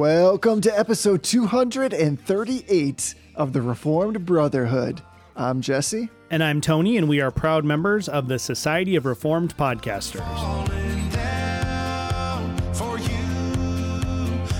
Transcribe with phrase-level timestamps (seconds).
[0.00, 5.02] Welcome to episode 238 of the Reformed Brotherhood.
[5.36, 6.08] I'm Jesse.
[6.30, 10.24] And I'm Tony, and we are proud members of the Society of Reformed Podcasters.
[10.36, 13.08] falling down for you.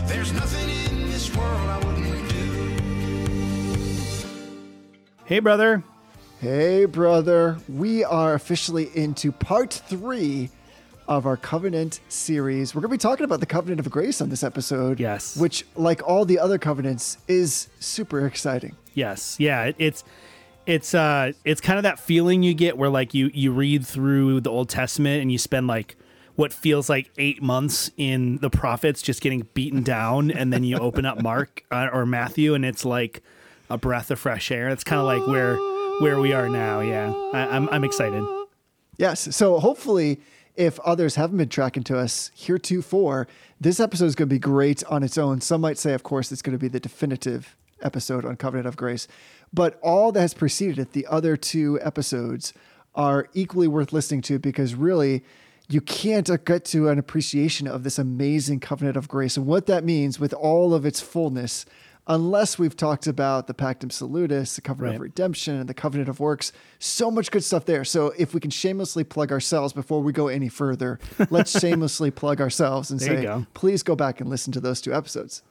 [0.07, 2.77] There's nothing in this world I wouldn't do.
[5.25, 5.83] Hey, brother.
[6.43, 7.57] Hey, brother.
[7.67, 10.51] We are officially into part three
[11.11, 12.73] of our Covenant series.
[12.75, 15.01] We're going to be talking about the Covenant of Grace on this episode.
[15.01, 15.37] Yes.
[15.37, 18.77] Which, like all the other covenants, is super exciting.
[18.95, 20.05] Yes, yeah, it's
[20.67, 24.41] it's uh it's kind of that feeling you get where like you you read through
[24.41, 25.97] the Old Testament and you spend like
[26.37, 30.79] what feels like eight months in the prophets just getting beaten down, and then you
[30.79, 33.23] open up Mark uh, or Matthew, and it's like
[33.69, 34.69] a breath of fresh air.
[34.69, 35.57] It's kind of like where
[36.01, 36.81] where we are now.
[36.81, 38.25] Yeah, I, I'm I'm excited.
[38.97, 39.35] Yes.
[39.35, 40.21] So hopefully,
[40.57, 43.27] if others haven't been tracking to us heretofore,
[43.61, 45.41] this episode is going to be great on its own.
[45.41, 48.77] Some might say, of course, it's going to be the definitive episode on Covenant of
[48.77, 49.09] Grace.
[49.53, 52.53] But all that has preceded it, the other two episodes,
[52.95, 55.23] are equally worth listening to because really,
[55.69, 59.85] you can't get to an appreciation of this amazing covenant of grace and what that
[59.85, 61.65] means with all of its fullness
[62.07, 66.21] unless we've talked about the Pactum Salutis, the covenant of redemption, and the covenant of
[66.21, 66.53] works.
[66.79, 67.85] So much good stuff there.
[67.85, 70.99] So if we can shamelessly plug ourselves before we go any further,
[71.31, 73.47] let's shamelessly plug ourselves and There say, go.
[73.55, 75.43] please go back and listen to those two episodes.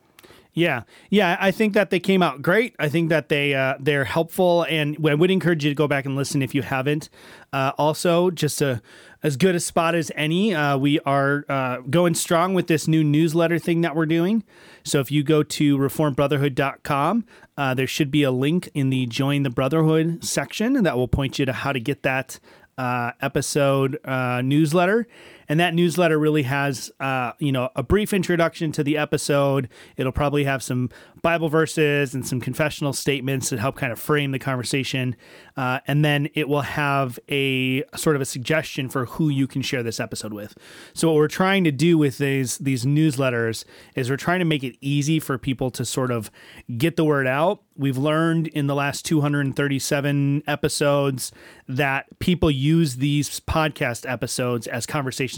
[0.53, 2.75] Yeah, yeah, I think that they came out great.
[2.79, 6.05] I think that they uh, they're helpful, and I would encourage you to go back
[6.05, 7.09] and listen if you haven't.
[7.53, 8.81] Uh, also, just a
[9.21, 10.55] as good a spot as any.
[10.55, 14.43] Uh, we are uh, going strong with this new newsletter thing that we're doing.
[14.83, 17.25] So if you go to reformbrotherhood.com,
[17.55, 21.37] uh, there should be a link in the Join the Brotherhood section that will point
[21.37, 22.39] you to how to get that
[22.77, 23.99] uh, episode
[24.43, 25.05] newsletter.
[25.49, 29.67] And that newsletter really has, uh, you know, a brief introduction to the episode.
[29.97, 30.89] It'll probably have some
[31.23, 35.15] Bible verses and some confessional statements that help kind of frame the conversation.
[35.57, 39.61] Uh, and then it will have a sort of a suggestion for who you can
[39.63, 40.55] share this episode with.
[40.93, 44.63] So what we're trying to do with these these newsletters is we're trying to make
[44.63, 46.29] it easy for people to sort of
[46.77, 47.63] get the word out.
[47.75, 51.31] We've learned in the last 237 episodes
[51.67, 54.85] that people use these podcast episodes as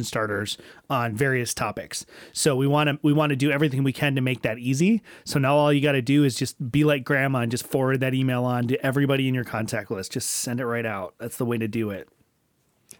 [0.01, 0.57] conversation starters
[0.89, 2.05] on various topics.
[2.33, 5.01] So we want to we want to do everything we can to make that easy.
[5.23, 7.99] So now all you got to do is just be like grandma and just forward
[8.01, 10.11] that email on to everybody in your contact list.
[10.11, 11.15] Just send it right out.
[11.19, 12.09] That's the way to do it.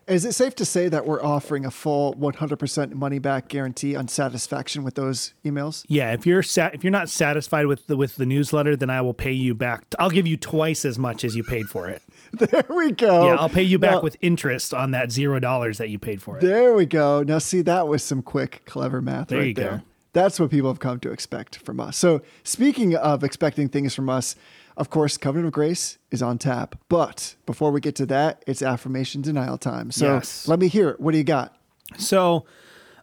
[0.07, 4.07] Is it safe to say that we're offering a full 100% money back guarantee on
[4.07, 5.85] satisfaction with those emails?
[5.87, 9.01] Yeah, if you're sat if you're not satisfied with the with the newsletter, then I
[9.01, 9.85] will pay you back.
[9.99, 12.01] I'll give you twice as much as you paid for it.
[12.39, 13.25] There we go.
[13.27, 16.21] Yeah, I'll pay you back Now- with interest on that zero dollars that you paid
[16.21, 16.41] for it.
[16.41, 17.23] There we go.
[17.23, 19.61] Now, see, that was some quick, clever math There right you go.
[19.63, 19.83] there.
[20.13, 21.95] That's what people have come to expect from us.
[21.97, 24.35] So, speaking of expecting things from us,
[24.75, 26.75] of course, Covenant of Grace is on tap.
[26.89, 29.91] But before we get to that, it's affirmation denial time.
[29.91, 30.47] So, Yes.
[30.47, 30.99] let me hear it.
[30.99, 31.55] What do you got?
[31.97, 32.45] So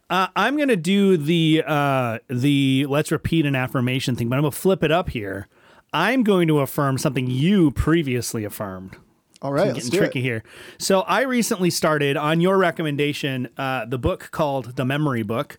[0.09, 4.51] uh, I'm gonna do the uh, the let's repeat an affirmation thing, but I'm gonna
[4.51, 5.47] flip it up here.
[5.93, 8.97] I'm going to affirm something you previously affirmed.
[9.41, 10.23] All right, I'm getting tricky it.
[10.23, 10.43] here.
[10.77, 15.57] So I recently started on your recommendation uh, the book called The Memory Book.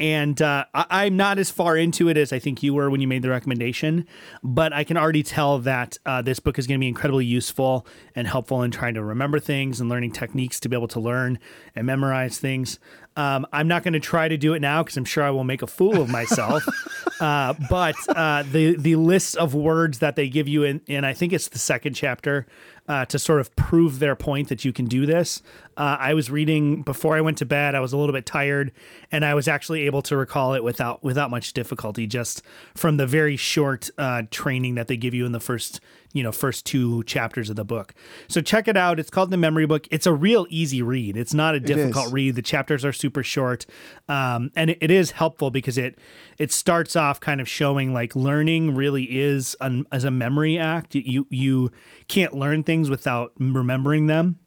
[0.00, 3.02] And uh, I- I'm not as far into it as I think you were when
[3.02, 4.06] you made the recommendation,
[4.42, 7.86] but I can already tell that uh, this book is going to be incredibly useful
[8.14, 11.38] and helpful in trying to remember things and learning techniques to be able to learn
[11.76, 12.78] and memorize things.
[13.14, 15.44] Um, I'm not going to try to do it now because I'm sure I will
[15.44, 16.64] make a fool of myself.
[17.20, 21.12] uh, but uh, the the list of words that they give you in, in I
[21.12, 22.46] think it's the second chapter
[22.90, 25.42] uh, to sort of prove their point that you can do this.
[25.76, 27.76] Uh, I was reading before I went to bed.
[27.76, 28.72] I was a little bit tired,
[29.12, 32.42] and I was actually able to recall it without without much difficulty, just
[32.74, 35.80] from the very short uh, training that they give you in the first
[36.12, 37.94] you know first two chapters of the book.
[38.28, 38.98] So check it out.
[38.98, 39.86] It's called the Memory Book.
[39.90, 41.16] It's a real easy read.
[41.16, 42.34] It's not a difficult read.
[42.34, 43.66] The chapters are super short,
[44.08, 45.98] um, and it, it is helpful because it
[46.38, 50.94] it starts off kind of showing like learning really is an, as a memory act.
[50.94, 51.70] You you
[52.08, 54.38] can't learn things without remembering them.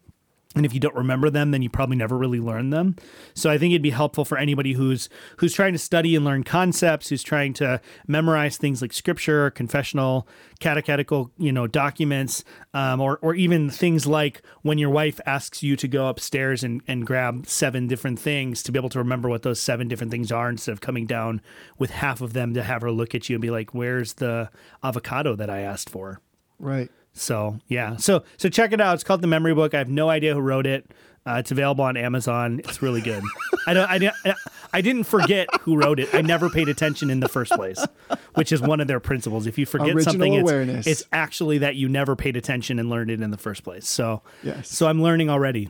[0.56, 2.96] And if you don't remember them, then you probably never really learn them.
[3.34, 6.44] So I think it'd be helpful for anybody who's who's trying to study and learn
[6.44, 10.28] concepts, who's trying to memorize things like scripture, confessional,
[10.60, 12.44] catechetical, you know, documents,
[12.76, 16.82] um, or or even things like when your wife asks you to go upstairs and,
[16.88, 20.32] and grab seven different things to be able to remember what those seven different things
[20.32, 21.42] are instead of coming down
[21.80, 24.52] with half of them to have her look at you and be like, "Where's the
[24.84, 26.22] avocado that I asked for?"
[26.60, 26.92] Right.
[27.13, 28.95] So yeah, so so check it out.
[28.95, 29.74] It's called the Memory Book.
[29.74, 30.89] I have no idea who wrote it.
[31.25, 32.60] Uh, it's available on Amazon.
[32.65, 33.24] It's really good.
[33.68, 33.89] I don't.
[33.89, 34.33] I,
[34.74, 36.13] I didn't forget who wrote it.
[36.13, 37.86] I never paid attention in the first place,
[38.33, 39.48] which is one of their principles.
[39.48, 43.10] If you forget Original something, it's, it's actually that you never paid attention and learned
[43.12, 43.88] it in the first place.
[43.88, 44.68] So, Yes.
[44.68, 45.69] so I'm learning already.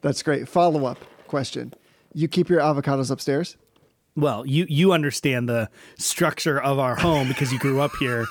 [0.00, 0.48] That's great.
[0.48, 0.98] Follow up
[1.28, 1.74] question.
[2.14, 3.56] You keep your avocados upstairs?
[4.16, 8.26] Well, you you understand the structure of our home because you grew up here.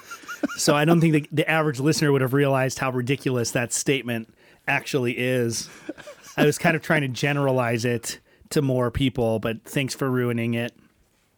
[0.57, 4.33] So I don't think the, the average listener would have realized how ridiculous that statement
[4.67, 5.69] actually is.
[6.37, 8.19] I was kind of trying to generalize it
[8.51, 10.73] to more people, but thanks for ruining it.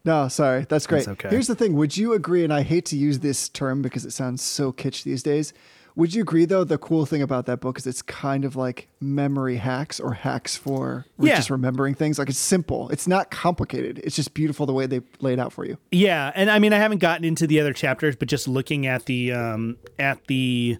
[0.03, 0.65] No, sorry.
[0.67, 1.05] That's great.
[1.05, 1.29] That's okay.
[1.29, 1.75] Here's the thing.
[1.75, 2.43] Would you agree?
[2.43, 5.53] And I hate to use this term because it sounds so kitsch these days.
[5.95, 6.63] Would you agree, though?
[6.63, 10.55] The cool thing about that book is it's kind of like memory hacks or hacks
[10.55, 11.35] for Yeah.
[11.35, 12.17] just remembering things.
[12.17, 12.89] Like it's simple.
[12.89, 13.99] It's not complicated.
[14.03, 15.77] It's just beautiful the way they lay it out for you.
[15.91, 19.05] Yeah, and I mean I haven't gotten into the other chapters, but just looking at
[19.05, 20.77] the um at the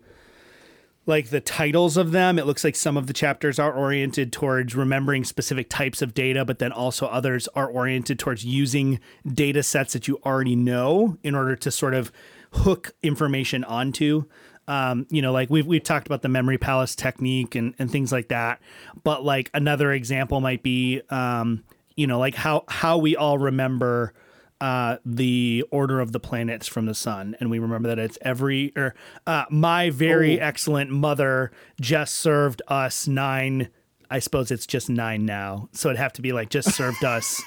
[1.07, 4.75] like the titles of them, it looks like some of the chapters are oriented towards
[4.75, 9.93] remembering specific types of data, but then also others are oriented towards using data sets
[9.93, 12.11] that you already know in order to sort of
[12.53, 14.25] hook information onto.
[14.71, 18.12] Um, you know, like we've we've talked about the memory palace technique and, and things
[18.12, 18.62] like that.
[19.03, 21.63] But like another example might be um,
[21.97, 24.13] you know, like how how we all remember
[24.62, 28.71] uh, the order of the planets from the sun, and we remember that it's every
[28.77, 28.94] or
[29.27, 30.44] uh, my very Oh.
[30.45, 31.51] excellent mother
[31.81, 33.69] just served us nine.
[34.11, 37.41] I suppose it's just nine now, so it'd have to be like just served us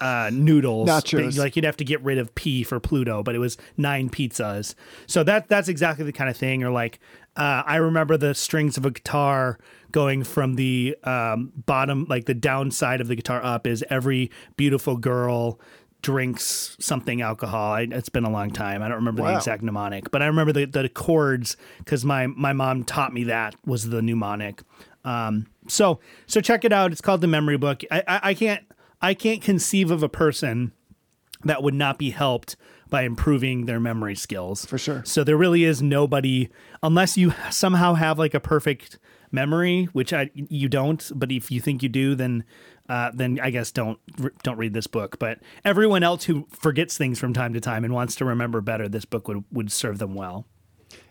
[0.00, 0.88] uh, noodles.
[0.88, 1.38] Nachos.
[1.38, 4.74] Like you'd have to get rid of P for Pluto, but it was nine pizzas.
[5.06, 6.64] So that that's exactly the kind of thing.
[6.64, 6.98] Or like
[7.36, 9.58] uh, I remember the strings of a guitar
[9.92, 14.96] going from the um, bottom, like the downside of the guitar up, is every beautiful
[14.96, 15.60] girl
[16.02, 17.74] drinks something alcohol.
[17.74, 18.82] I, it's been a long time.
[18.82, 22.52] I don't remember the exact mnemonic, but I remember the, the chords because my my
[22.52, 24.62] mom taught me that was the mnemonic.
[25.04, 26.92] Um, so so check it out.
[26.92, 27.82] It's called the Memory Book.
[27.90, 28.64] I, I I can't
[29.00, 30.72] I can't conceive of a person
[31.44, 32.56] that would not be helped
[32.88, 34.66] by improving their memory skills.
[34.66, 35.02] For sure.
[35.04, 36.50] So there really is nobody
[36.82, 38.98] unless you somehow have like a perfect
[39.32, 42.44] memory, which I you don't, but if you think you do then
[42.88, 43.98] uh, then I guess don't
[44.42, 45.18] don't read this book.
[45.18, 48.88] But everyone else who forgets things from time to time and wants to remember better,
[48.88, 50.46] this book would would serve them well.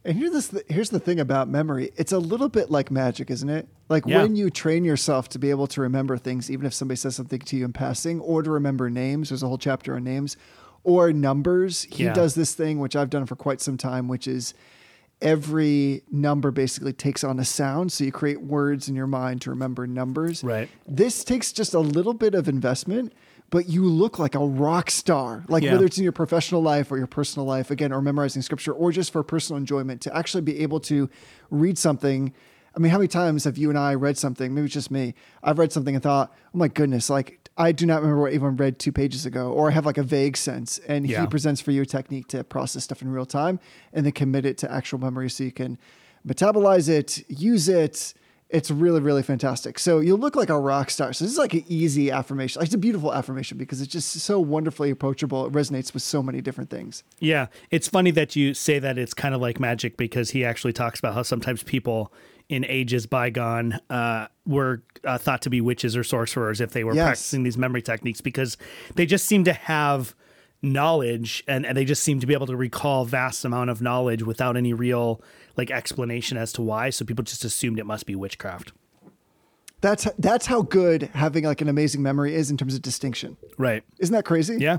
[0.04, 0.64] And here's this.
[0.68, 1.92] Here's the thing about memory.
[1.96, 3.68] It's a little bit like magic, isn't it?
[3.88, 4.24] Like Yeah.
[4.24, 7.40] when you train yourself to be able to remember things, even if somebody says something
[7.40, 9.30] to you in passing, or to remember names.
[9.30, 10.38] There's a whole chapter on names,
[10.84, 11.84] or numbers.
[11.92, 12.14] He Yeah.
[12.14, 14.56] does this thing which I've done for quite some time, which is
[15.22, 17.92] every number basically takes on a sound.
[17.92, 20.44] So you create words in your mind to remember numbers.
[20.44, 20.68] Right.
[20.88, 23.14] This takes just a little bit of investment,
[23.52, 25.44] but you look like a rock star.
[25.48, 25.74] Like Yeah.
[25.74, 28.92] whether it's in your professional life or your personal life, again, or memorizing scripture, or
[28.92, 31.10] just for personal enjoyment, to actually be able to
[31.52, 32.34] read something.
[32.76, 34.54] I mean, how many times have you and I read something?
[34.56, 35.14] Maybe it's just me.
[35.44, 38.56] I've read something and thought, oh my goodness, like I do not remember what even
[38.56, 40.80] read two pages ago, or I have like a vague sense.
[40.88, 41.20] And Yeah.
[41.22, 43.60] he presents for you a technique to process stuff in real time
[43.92, 45.78] and then commit it to actual memory so you can
[46.26, 48.14] metabolize it, use it.
[48.52, 49.80] It's really, really fantastic.
[49.80, 51.14] So you look like a rock star.
[51.14, 52.60] So this is like an easy affirmation.
[52.60, 55.46] Like it's a beautiful affirmation because it's just so wonderfully approachable.
[55.46, 57.04] It resonates with so many different things.
[57.20, 60.74] Yeah, it's funny that you say that it's kind of like magic because he actually
[60.74, 62.12] talks about how sometimes people
[62.50, 66.94] in ages bygone uh, were uh, thought to be witches or sorcerers if they were
[66.94, 67.06] Yes.
[67.06, 68.58] practicing these memory techniques because
[68.96, 70.14] they just seem to have
[70.62, 74.24] knowledge and, and they just seem to be able to recall vast amount of knowledge
[74.24, 75.22] without any real
[75.58, 78.72] like explanation as to why so people just assumed it must be witchcraft
[79.82, 83.38] That's that's how good having like an amazing memory is in terms of distinction.
[83.58, 84.58] right Isn't that crazy?
[84.60, 84.78] yeah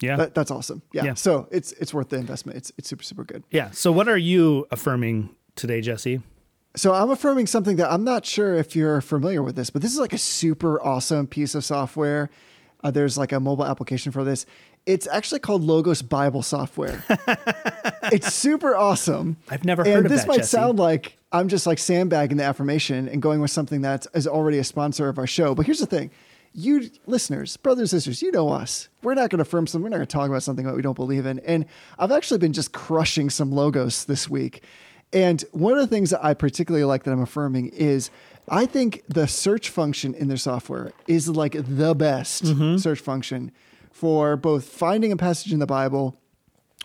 [0.00, 0.82] yeah That, that's awesome.
[0.92, 1.04] Yeah.
[1.04, 1.14] Yeah.
[1.14, 2.56] So it's it's worth the investment.
[2.58, 3.44] It's it's super super good.
[3.50, 6.20] yeah so what are you affirming today jesse
[6.76, 9.92] So I'm affirming something that I'm not sure if you're familiar with this, but this
[9.92, 12.30] is like a super awesome piece of software.
[12.82, 14.46] Uh, there's like a mobile application for this.
[14.84, 17.04] It's actually called Logos Bible Software.
[18.12, 19.36] it's super awesome.
[19.48, 20.04] I've never and heard of.
[20.06, 20.48] And this that, might Jesse.
[20.48, 24.58] sound like I'm just like sandbagging the affirmation and going with something that is already
[24.58, 25.54] a sponsor of our show.
[25.54, 26.10] But here's the thing.
[26.54, 28.88] You listeners, brothers, and sisters, you know us.
[29.02, 29.84] We're not going to affirm something.
[29.84, 31.38] We're not going to talk about something that we don't believe in.
[31.40, 31.64] And
[31.98, 34.62] I've actually been just crushing some logos this week.
[35.14, 38.10] And one of the things that I particularly like that I'm affirming is
[38.48, 42.76] I think the search function in their software is like the best Mm-hmm.
[42.78, 43.52] search function
[43.92, 46.18] for both finding a passage in the Bible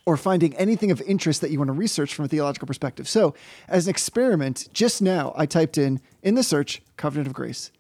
[0.06, 3.10] or finding anything of interest that you want to research from a theological perspective.
[3.10, 3.34] So,
[3.68, 7.72] as an experiment, just now I typed in in the search covenant of grace.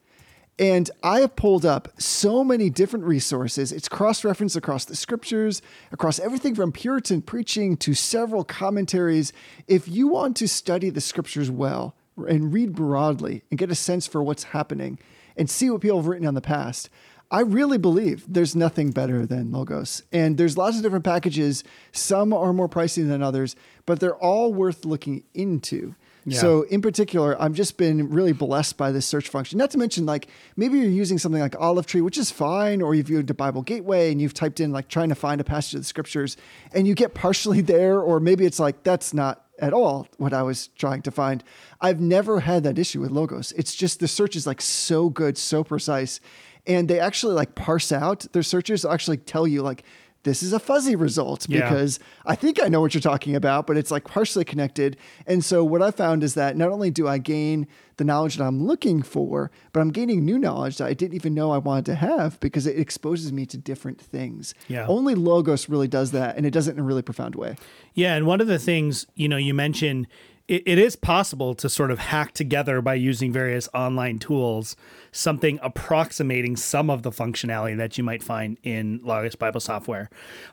[0.59, 3.71] And I have pulled up so many different resources.
[3.71, 9.31] It's cross referenced across the scriptures, across everything from Puritan preaching to several commentaries.
[9.67, 14.07] If you want to study the scriptures well and read broadly and get a sense
[14.07, 14.97] for what's happening
[15.37, 16.89] and see what people have written on the past,
[17.29, 20.03] I really believe there's nothing better than Logos.
[20.13, 21.63] And there's lots of different packages.
[21.91, 23.55] Some are more pricey than others,
[23.85, 25.95] but they're all worth looking into.
[26.27, 26.39] Yeah.
[26.39, 29.57] So in particular, I've just been really blessed by this search function.
[29.57, 32.93] Not to mention, like maybe you're using something like Olive Tree, which is fine, or
[32.93, 35.75] you've used a Bible Gateway and you've typed in like trying to find a passage
[35.75, 36.35] of the scriptures,
[36.73, 40.43] and you get partially there, or maybe it's like that's not at all what I
[40.43, 41.43] was trying to find.
[41.79, 43.53] I've never had that issue with Logos.
[43.53, 46.19] It's just the search is like so good, so precise,
[46.67, 48.85] and they actually like parse out their searches.
[48.85, 49.83] Actually, tell you like
[50.23, 51.61] this is a fuzzy result Yeah.
[51.69, 54.97] because I think I know what you're talking about, but it's like partially connected.
[55.25, 58.43] And so what I found is that not only do I gain the knowledge that
[58.43, 61.85] I'm looking for, but I'm gaining new knowledge that I didn't even know I wanted
[61.85, 64.53] to have because it exposes me to different things.
[64.67, 64.85] Yeah.
[64.87, 67.55] Only Logos really does that, and it does it in a really profound way.
[67.93, 70.07] Yeah, and one of the things you know you mentioned,
[70.47, 74.75] it, it is possible to sort of hack together by using various online tools
[75.11, 80.09] something approximating some of the functionality that you might find in Logos Bible software.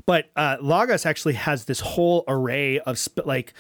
[0.07, 3.55] But uh, Logos actually has this whole array of sp- like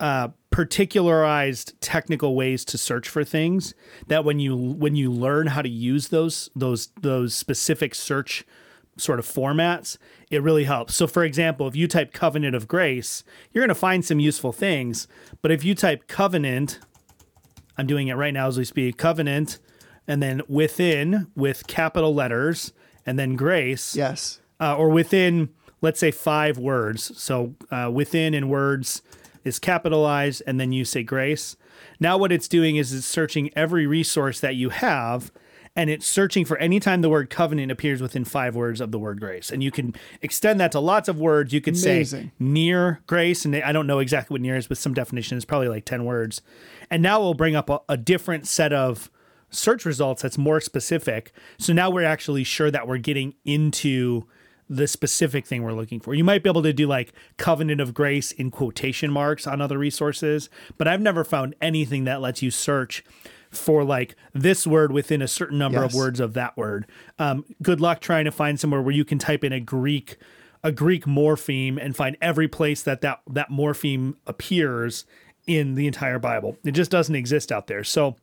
[0.00, 3.74] uh, particularized technical ways to search for things
[4.08, 8.44] that when you when you learn how to use those those those specific search
[8.96, 9.98] sort of formats,
[10.30, 10.94] it really helps.
[10.96, 13.22] So, for example, if you type covenant of grace,
[13.52, 15.06] you're going to find some useful things.
[15.42, 16.78] But if you type covenant,
[17.78, 19.58] I'm doing it right now as we speak, covenant,
[20.08, 22.72] and then within with capital letters,
[23.04, 24.40] and then grace, Yes.
[24.60, 25.50] uh, or within,
[25.80, 27.16] let's say, five words.
[27.20, 29.02] So uh, within in words
[29.44, 31.56] is capitalized, and then you say grace.
[32.00, 35.30] Now, what it's doing is it's searching every resource that you have,
[35.76, 38.98] and it's searching for any time the word covenant appears within five words of the
[38.98, 39.50] word grace.
[39.50, 41.52] And you can extend that to lots of words.
[41.52, 44.94] You could say near grace, and I don't know exactly what near is, but some
[44.94, 46.40] definition is probably like 10 words.
[46.90, 49.10] And now we'll bring up a, a different set of
[49.50, 51.32] search results that's more specific.
[51.58, 54.24] So now we're actually sure that we're getting into
[54.68, 56.14] the specific thing we're looking for.
[56.14, 59.78] You might be able to do like covenant of grace in quotation marks on other
[59.78, 63.04] resources, but I've never found anything that lets you search
[63.50, 66.86] for like this word within a certain number of words of that word.
[67.18, 70.18] Um, good luck trying to find somewhere where you can type in a Greek
[70.62, 75.04] a Greek morpheme and find every place that that, that morpheme appears
[75.46, 76.56] in the entire Bible.
[76.64, 77.84] It just doesn't exist out there.
[77.84, 78.16] So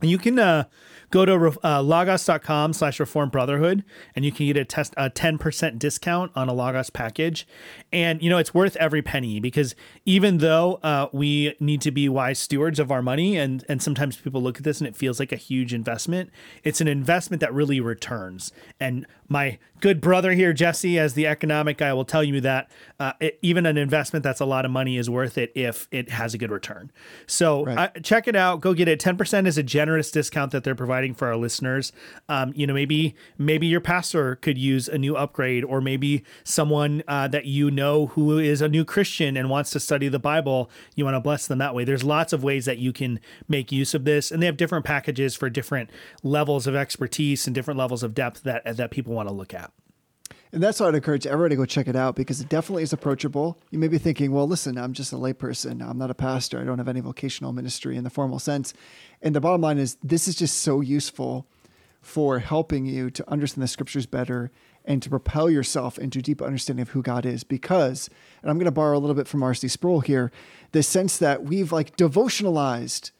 [0.00, 0.64] you can uh,
[1.12, 3.84] go to uh, logos.com slash reform brotherhood
[4.16, 7.46] and you can get a test a 10% discount on a logos package.
[7.92, 12.08] And you know it's worth every penny because even though uh, we need to be
[12.08, 15.20] wise stewards of our money and and sometimes people look at this and it feels
[15.20, 16.30] like a huge investment
[16.64, 18.52] it's an investment that really returns.
[18.80, 22.70] And my good brother here jesse as the economic guy will tell you that
[23.00, 26.08] uh, it, even an investment that's a lot of money is worth it if it
[26.10, 26.92] has a good return
[27.26, 27.78] so Right.
[27.96, 28.60] uh, check it out.
[28.60, 28.98] Go get it.
[29.00, 31.92] Ten percent is a generous discount that they're providing for our listeners.
[32.28, 37.02] Um, you know, maybe maybe your pastor could use a new upgrade, or maybe someone
[37.08, 40.70] uh, that you know who is a new Christian and wants to study the Bible.
[40.96, 41.84] You want to bless them that way.
[41.84, 44.84] There's lots of ways that you can make use of this, and they have different
[44.84, 45.88] packages for different
[46.22, 49.72] levels of expertise and different levels of depth that that people want to look at.
[50.52, 52.92] And that's why I'd encourage everyone to go check it out because it definitely is
[52.92, 53.58] approachable.
[53.70, 55.86] You may be thinking, well, listen, I'm just a layperson.
[55.86, 56.60] I'm not a pastor.
[56.60, 58.74] I don't have any vocational ministry in the formal sense.
[59.22, 61.46] And the bottom line is, this is just so useful
[62.02, 64.50] for helping you to understand the scriptures better
[64.84, 67.44] and to propel yourself into deep understanding of who God is.
[67.44, 68.10] Because,
[68.42, 69.68] and I'm going to borrow a little bit from R.C.
[69.68, 70.30] Sproul here,
[70.72, 73.12] the sense that we've like devotionalized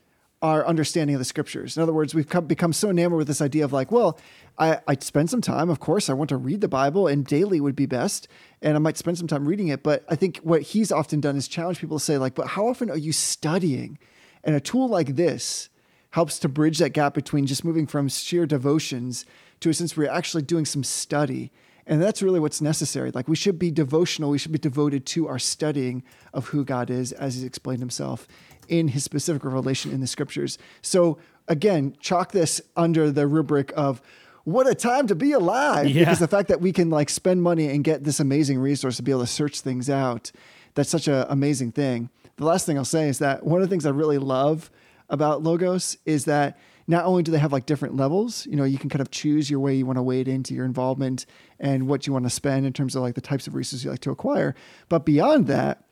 [0.42, 1.76] our understanding of the scriptures.
[1.76, 4.18] In other words, we've come, become so enamored with this idea of like, well,
[4.58, 7.60] I, I'd spend some time, of course, I want to read the Bible and daily
[7.60, 8.26] would be best.
[8.60, 9.84] And I might spend some time reading it.
[9.84, 12.66] But I think what he's often done is challenge people to say, like, but how
[12.66, 13.98] often are you studying?
[14.42, 15.68] And a tool like this
[16.10, 19.24] helps to bridge that gap between just moving from sheer devotions
[19.60, 21.52] to a sense where you're actually doing some study.
[21.86, 23.10] And that's really what's necessary.
[23.12, 26.02] Like we should be devotional, we should be devoted to our studying
[26.34, 28.26] of who God is as he's explained himself
[28.68, 30.58] in his specific revelation in the scriptures.
[30.82, 34.00] So again, chalk this under the rubric of
[34.44, 36.00] what a time to be alive Yeah.
[36.00, 39.02] because the fact that we can like spend money and get this amazing resource to
[39.02, 40.32] be able to search things out,
[40.74, 42.10] that's such an amazing thing.
[42.36, 44.70] The last thing I'll say is that one of the things I really love
[45.08, 48.78] about Logos is that not only do they have like different levels, you know, you
[48.78, 51.26] can kind of choose your way you want to wade into your involvement
[51.60, 53.90] and what you want to spend in terms of like the types of resources you
[53.90, 54.54] like to acquire.
[54.88, 55.84] But beyond that,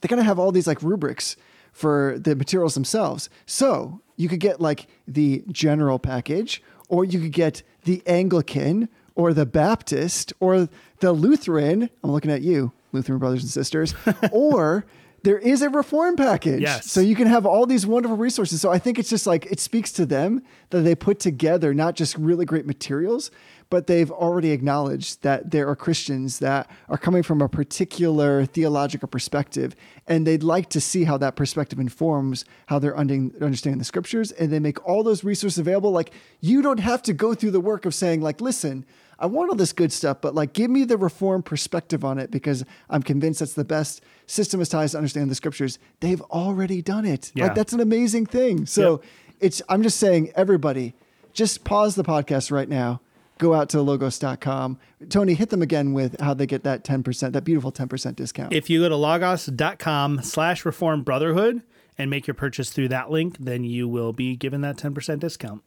[0.00, 1.36] they kind of have all these like rubrics
[1.74, 3.28] for the materials themselves.
[3.44, 9.34] So you could get like the general package, or you could get the Anglican, or
[9.34, 10.68] the Baptist, or
[11.00, 11.90] the Lutheran.
[12.02, 13.94] I'm looking at you, Lutheran brothers and sisters,
[14.32, 14.86] or
[15.24, 16.60] there is a reform package.
[16.60, 16.90] Yes.
[16.90, 18.60] So you can have all these wonderful resources.
[18.60, 21.96] So I think it's just like it speaks to them that they put together not
[21.96, 23.30] just really great materials,
[23.70, 29.08] but they've already acknowledged that there are Christians that are coming from a particular theological
[29.08, 29.74] perspective,
[30.06, 34.52] and they'd like to see how that perspective informs how they're understanding the scriptures, and
[34.52, 35.90] they make all those resources available.
[35.90, 38.84] Like you don't have to go through the work of saying, like, listen,
[39.18, 42.30] I want all this good stuff, but like, give me the reform perspective on it
[42.30, 45.78] because I'm convinced that's the best systematized to understand the scriptures.
[46.00, 47.30] They've already done it.
[47.34, 47.44] Yeah.
[47.44, 48.66] Like that's an amazing thing.
[48.66, 49.02] So
[49.40, 49.62] it's.
[49.68, 50.94] I'm just saying, everybody,
[51.32, 53.00] just pause the podcast right now.
[53.38, 54.78] Go out to logos.com.
[55.08, 58.52] Tony, hit them again with how they get that 10%, that beautiful 10% discount.
[58.52, 61.62] If you go to logos.com slash reform brotherhood
[61.98, 65.62] and make your purchase through that link, then you will be given that 10% discount.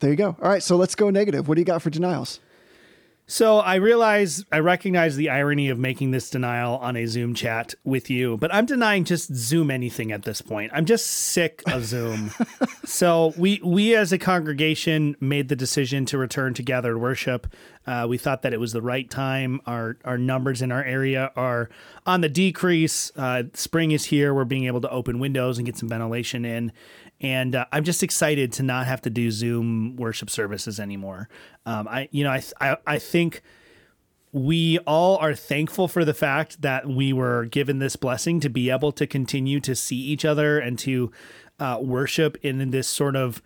[0.00, 0.36] there you go.
[0.42, 0.62] All right.
[0.62, 1.48] So let's go negative.
[1.48, 2.40] What do you got for denials?
[3.30, 7.76] So I realize, I recognize the irony of making this denial on a Zoom chat
[7.84, 10.72] with you, but I'm denying just Zoom anything at this point.
[10.74, 12.32] I'm just sick of Zoom.
[12.84, 17.46] so we we as a congregation made the decision to return to gathered worship.
[17.86, 19.60] Uh, we thought that it was the right time.
[19.64, 21.70] Our our numbers in our area are
[22.06, 23.12] on the decrease.
[23.16, 24.34] Uh, spring is here.
[24.34, 26.72] We're being able to open windows and get some ventilation in.
[27.20, 31.28] And uh, I'm just excited to not have to do Zoom worship services anymore.
[31.66, 33.42] Um, I, you know, I, I, I think
[34.32, 38.70] we all are thankful for the fact that we were given this blessing to be
[38.70, 41.10] able to continue to see each other and to
[41.58, 43.42] uh, worship in this sort of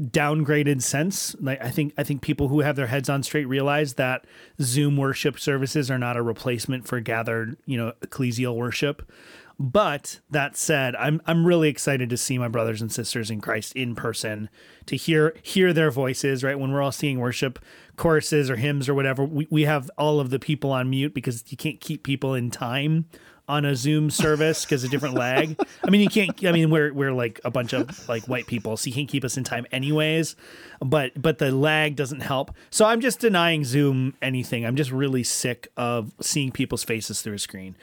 [0.00, 1.34] downgraded sense.
[1.40, 4.26] Like I think I think people who have their heads on straight realize that
[4.60, 9.10] Zoom worship services are not a replacement for gathered, you know, ecclesial worship.
[9.58, 13.74] But that said, I'm I'm really excited to see my brothers and sisters in Christ
[13.74, 14.50] in person,
[14.84, 16.58] to hear hear their voices, right?
[16.58, 17.58] When we're all seeing worship
[17.96, 21.42] choruses or hymns or whatever, we, we have all of the people on mute because
[21.48, 23.06] you can't keep people in time
[23.48, 25.58] on a Zoom service because of different lag.
[25.84, 26.44] I mean, you can't.
[26.44, 29.24] I mean, we're we're like a bunch of like white people, so you can't keep
[29.24, 30.36] us in time anyways.
[30.80, 32.50] But but the lag doesn't help.
[32.70, 34.66] So I'm just denying Zoom anything.
[34.66, 37.76] I'm just really sick of seeing people's faces through a screen.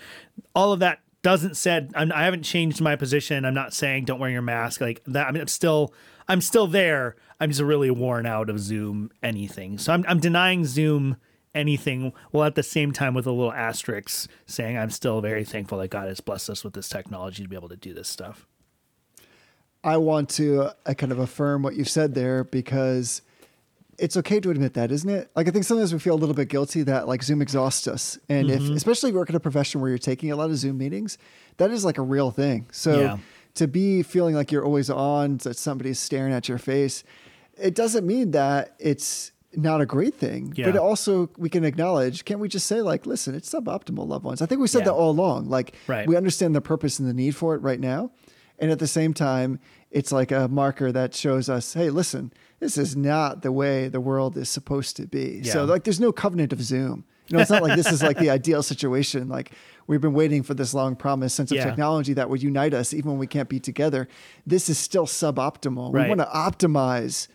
[0.54, 1.92] All of that doesn't said.
[1.96, 3.46] I'm, I haven't changed my position.
[3.46, 5.28] I'm not saying don't wear your mask like that.
[5.28, 5.94] I mean, I'm still
[6.28, 7.16] I'm still there.
[7.40, 9.78] I'm just really worn out of Zoom anything.
[9.80, 11.18] So I'm I'm denying Zoom
[11.56, 15.78] anything while at the same time with a little asterisk saying I'm still very thankful
[15.80, 18.48] that God has blessed us with this technology to be able to do this stuff.
[19.84, 23.22] I want to uh, kind of affirm what you've said there because
[23.98, 25.30] it's okay to admit that, isn't it?
[25.36, 28.18] Like I think sometimes we feel a little bit guilty that like Zoom exhausts us,
[28.30, 28.74] and if mm-hmm.
[28.76, 31.18] especially if you work in a profession where you're taking a lot of Zoom meetings,
[31.58, 32.68] that is like a real thing.
[32.72, 33.18] So Yeah.
[33.56, 37.04] to be feeling like you're always on, that somebody's staring at your face,
[37.58, 40.50] it doesn't mean that it's not a great thing.
[40.50, 40.70] But Yeah.
[40.70, 42.26] it also we can acknowledge.
[42.26, 44.42] Can't we just say like, listen, it's suboptimal, loved ones?
[44.42, 44.86] I think we said Yeah.
[44.86, 45.50] that all along.
[45.50, 46.08] Like Right.
[46.08, 48.12] we understand the purpose and the need for it right now.
[48.60, 49.60] And at the same time,
[49.92, 52.32] it's like a marker that shows us, hey, listen,
[52.64, 55.44] this is not the way the world is supposed to be.
[55.44, 57.04] So, like, there's no covenant of Zoom.
[57.28, 59.28] You know, it's not like this is like the ideal situation.
[59.28, 59.52] Like,
[59.88, 61.66] we've been waiting for this long promised sense of Yeah.
[61.66, 64.08] technology that would unite us even when we can't be together.
[64.46, 65.92] This is still suboptimal.
[65.92, 67.28] We want to optimize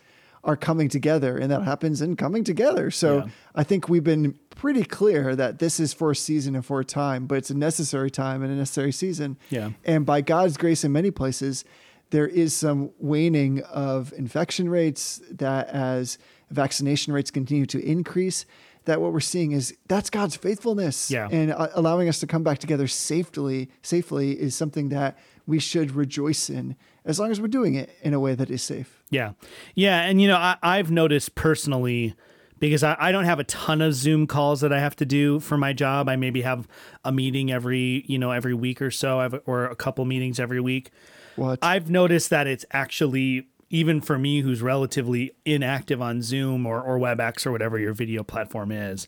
[0.43, 2.89] our coming together, and that happens in coming together.
[2.91, 3.25] So, Yeah.
[3.55, 6.85] I think we've been pretty clear that this is for a season and for a
[6.85, 9.37] time, but it's a necessary time and a necessary season.
[9.49, 9.71] Yeah.
[9.85, 11.65] And by God's grace, in many places,
[12.11, 16.17] there is some waning of infection rates that as
[16.49, 18.45] vaccination rates continue to increase,
[18.85, 21.11] that what we're seeing is that's God's faithfulness.
[21.11, 21.27] Yeah.
[21.31, 25.91] And uh, allowing us to come back together safely, safely is something that we should
[25.91, 29.03] rejoice in as long as we're doing it in a way that is safe.
[29.09, 29.33] Yeah.
[29.75, 30.01] Yeah.
[30.01, 32.15] And, you know, I, I've noticed personally,
[32.59, 35.39] because I, I don't have a ton of Zoom calls that I have to do
[35.39, 36.09] for my job.
[36.09, 36.67] I maybe have
[37.05, 40.59] a meeting every, you know, every week or so, I've, or a couple meetings every
[40.59, 40.91] week.
[41.39, 41.59] What?
[41.61, 46.99] I've noticed that it's actually, even for me who's relatively inactive on Zoom or, or
[46.99, 49.07] WebEx or whatever your video platform is,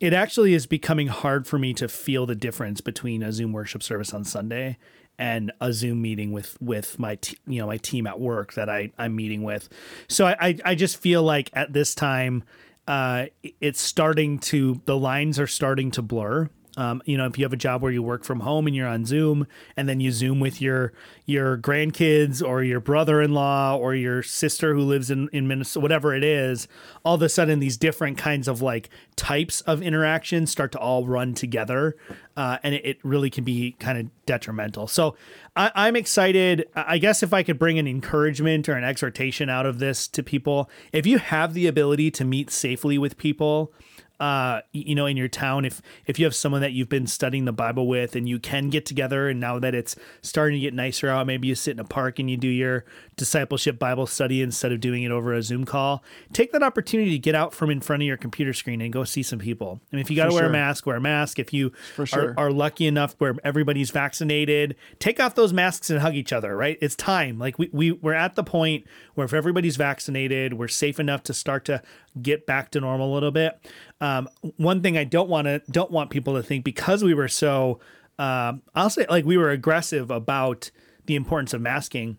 [0.00, 3.82] it actually is becoming hard for me to feel the difference between a Zoom worship
[3.82, 4.76] service on Sunday
[5.18, 8.68] and a Zoom meeting with with my t- you know my team at work that
[8.68, 9.68] I I'm meeting with.
[10.08, 12.42] So I I, I just feel like at this time
[12.86, 13.26] uh,
[13.60, 16.50] it's starting to the lines are starting to blur.
[16.76, 18.88] Um, you know, if you have a job where you work from home and you're
[18.88, 20.92] on Zoom, and then you Zoom with your
[21.24, 26.24] your grandkids or your brother-in-law or your sister who lives in in Minnesota, whatever it
[26.24, 26.68] is,
[27.04, 31.06] all of a sudden these different kinds of like types of interactions start to all
[31.06, 31.96] run together,
[32.36, 34.86] uh, and it, it really can be kind of detrimental.
[34.86, 35.16] So
[35.54, 36.68] I, I'm excited.
[36.74, 40.22] I guess if I could bring an encouragement or an exhortation out of this to
[40.22, 43.72] people, if you have the ability to meet safely with people
[44.20, 47.44] uh, you know, in your town, if if you have someone that you've been studying
[47.44, 50.72] the Bible with, and you can get together, and now that it's starting to get
[50.72, 52.84] nicer out, maybe you sit in a park and you do your
[53.16, 56.04] discipleship Bible study instead of doing it over a Zoom call.
[56.32, 59.04] Take that opportunity to get out from in front of your computer screen and go
[59.04, 59.80] see some people.
[59.92, 61.38] I mean, if you got to wear a mask, wear a mask.
[61.38, 61.72] If you
[62.04, 62.34] sure.
[62.36, 66.56] are, are lucky enough where everybody's vaccinated, take off those masks and hug each other.
[66.56, 66.78] Right?
[66.80, 67.38] It's time.
[67.38, 71.34] Like we we we're at the point where if everybody's vaccinated, we're safe enough to
[71.34, 71.82] start to
[72.20, 73.58] get back to normal a little bit.
[74.00, 77.28] Um, one thing I don't want to don't want people to think because we were
[77.28, 77.80] so
[78.18, 80.70] um, I'll say like we were aggressive about
[81.06, 82.18] the importance of masking.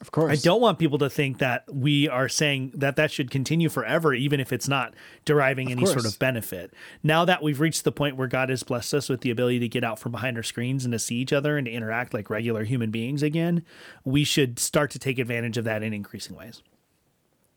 [0.00, 0.30] Of course.
[0.30, 4.12] I don't want people to think that we are saying that that should continue forever,
[4.12, 4.92] even if it's not
[5.24, 6.74] deriving any sort of benefit.
[7.02, 9.68] Now that we've reached the point where God has blessed us with the ability to
[9.68, 12.28] get out from behind our screens and to see each other and to interact like
[12.28, 13.64] regular human beings again,
[14.04, 16.62] we should start to take advantage of that in increasing ways.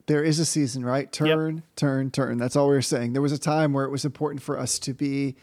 [0.10, 1.12] There is a season, right?
[1.12, 2.40] Turn, turn, turn.
[2.40, 3.14] That's all we were saying.
[3.14, 5.36] There was a time where it was important for us to be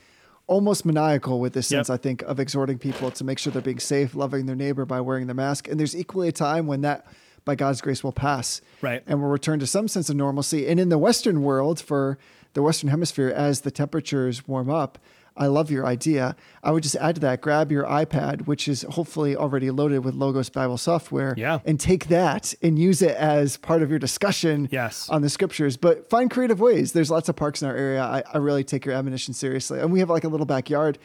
[0.49, 1.79] almost maniacal with this Yep.
[1.79, 4.85] sense, I think, of exhorting people to make sure they're being safe, loving their neighbor
[4.85, 5.69] by wearing their mask.
[5.69, 7.07] And there's equally a time when that,
[7.45, 8.61] by God's grace, will pass.
[8.83, 9.05] Right.
[9.07, 10.67] And we'll return to some sense of normalcy.
[10.67, 12.19] And in the Western world, for
[12.55, 14.99] the Western Hemisphere, as the temperatures warm up,
[15.37, 16.35] I love your idea.
[16.63, 20.15] I would just add to that grab your iPad, which is hopefully already loaded with
[20.15, 21.59] Logos Bible software, Yeah.
[21.65, 25.09] and take that and use it as part of your discussion Yes.
[25.11, 25.77] on the scriptures.
[25.77, 26.93] But find creative ways.
[26.93, 28.03] There's lots of parks in our area.
[28.03, 29.79] I, I really take your admonition seriously.
[29.81, 30.99] And we have like a little backyard.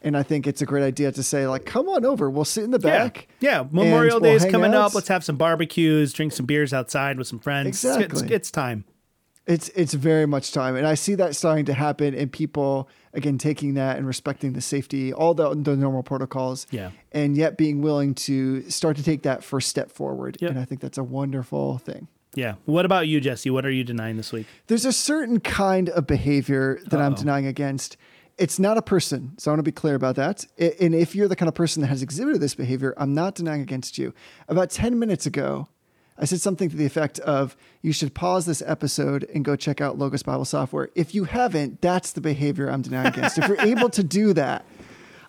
[0.00, 2.30] And I think it's a great idea to say, like, come on over.
[2.30, 3.26] We'll sit in the back.
[3.40, 3.62] Yeah.
[3.62, 4.82] and Memorial we'll Day is coming out.
[4.88, 4.94] up.
[4.94, 7.84] Let's have some barbecues, drink some beers outside with some friends.
[7.84, 8.34] It's- It's, Exactly.
[8.36, 8.84] it's time.
[9.48, 13.38] It's it's very much time, and I see that starting to happen, and people again
[13.38, 16.90] taking that and respecting the safety, all the the normal protocols, Yeah.
[17.12, 20.36] and yet being willing to start to take that first step forward.
[20.40, 20.50] Yep.
[20.50, 22.08] And I think that's a wonderful thing.
[22.34, 22.56] Yeah.
[22.66, 23.48] What about you, Jesse?
[23.48, 24.46] What are you denying this week?
[24.66, 27.96] There's a certain kind of behavior that I'm denying against.
[28.36, 30.44] It's not a person, so I want to be clear about that.
[30.58, 33.62] And if you're the kind of person that has exhibited this behavior, I'm not denying
[33.62, 34.12] against you.
[34.46, 35.68] About 10 minutes ago,
[36.18, 39.80] I said something to the effect of you should pause this episode and go check
[39.80, 40.90] out Logos Bible software.
[40.96, 43.38] If you haven't, that's the behavior I'm denying against.
[43.38, 44.64] if you're able to do that,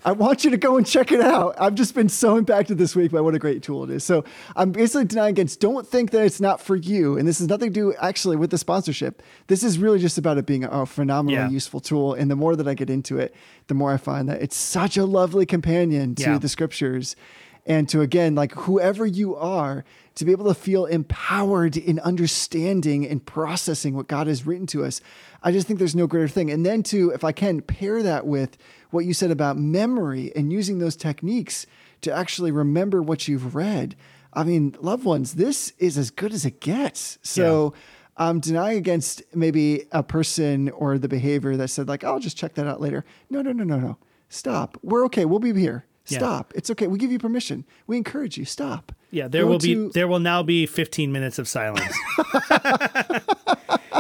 [0.06, 1.56] I want you to go and check it out.
[1.60, 4.04] I've just been so impacted this week by what a great tool it is.
[4.06, 4.23] So
[4.56, 7.17] I'm basically denying against don't think that it's not for you.
[7.17, 9.21] And this has nothing to do actually with the sponsorship.
[9.47, 11.49] This is really just about it being a phenomenally Yeah.
[11.49, 12.13] useful tool.
[12.13, 13.36] And the more that I get into it,
[13.67, 16.38] the more I find that it's such a lovely companion to Yeah.
[16.38, 17.17] the scriptures.
[17.65, 19.84] And to again, like whoever you are,
[20.15, 24.84] to be able to feel empowered in understanding and processing what God has written to
[24.84, 25.00] us.
[25.43, 26.52] I just think there's no greater thing.
[26.52, 28.58] And then to, if I can, pair that with
[28.89, 31.65] what you said about memory and using those techniques
[32.02, 33.95] to actually remember what you've read.
[34.34, 37.17] I mean, loved ones, this is as good as it gets.
[37.22, 37.74] So
[38.17, 42.38] I'm denying against maybe a person or the behavior that said, like, oh, I'll just
[42.38, 43.06] check that out later.
[43.30, 43.98] No, no, no, no, no.
[44.28, 44.78] Stop.
[44.84, 45.26] We're okay.
[45.26, 45.86] We'll be here.
[46.12, 46.19] Yeah.
[46.19, 46.54] Stop.
[46.56, 46.88] It's okay.
[46.88, 47.65] We give you permission.
[47.88, 48.45] We encourage you.
[48.45, 48.91] Stop.
[49.12, 51.93] Yeah, there Go will be there will now be 15 minutes of silence.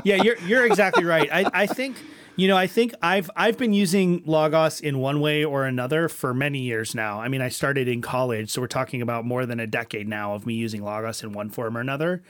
[0.03, 1.29] yeah, you're you're exactly right.
[1.31, 1.97] I, I think
[2.35, 6.33] you know I think I've I've been using Logos in one way or another for
[6.33, 7.21] many years now.
[7.21, 10.35] I mean, I started in college, so we're talking about more than a decade now
[10.35, 12.23] of me using Logos in one form or another.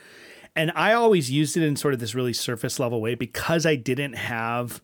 [0.56, 3.76] And I always used it in sort of this really surface level way because I
[3.76, 4.82] didn't have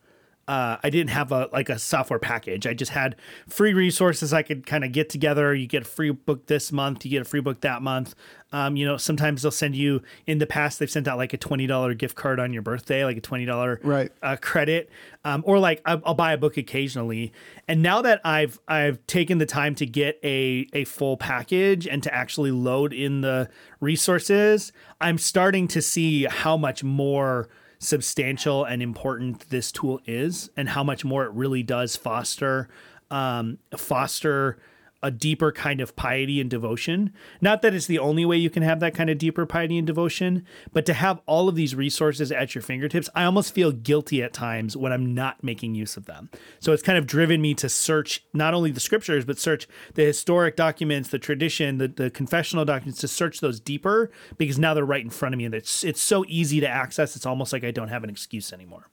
[0.48, 2.66] uh, I didn't have a like a software package.
[2.66, 3.16] I just had
[3.48, 5.54] free resources I could kind of get together.
[5.54, 8.14] You get a free book this month, you get a free book that month.
[8.52, 10.02] Um, you know, sometimes they'll send you.
[10.26, 13.04] In the past, they've sent out like a twenty dollar gift card on your birthday,
[13.04, 14.12] like a twenty dollar Right.
[14.22, 14.88] uh, credit,
[15.24, 17.32] um, or like I'll, I'll buy a book occasionally.
[17.66, 22.04] And now that I've I've taken the time to get a a full package and
[22.04, 23.48] to actually load in the
[23.80, 30.68] resources, I'm starting to see how much more substantial and important this tool is, and
[30.70, 32.68] how much more it really does foster
[33.10, 34.58] um, foster
[35.07, 37.12] a deeper kind of piety and devotion.
[37.40, 39.87] Not that it's the only way you can have that kind of deeper piety and
[39.87, 44.21] devotion, but to have all of these resources at your fingertips, I almost feel guilty
[44.21, 46.29] at times when I'm not making use of them.
[46.59, 50.03] So it's kind of driven me to search not only the scriptures, but search the
[50.03, 54.85] historic documents, the tradition, the, the confessional documents, to search those deeper because now they're
[54.85, 57.14] right in front of me and it's, it's so easy to access.
[57.14, 58.88] It's almost like I don't have an excuse anymore.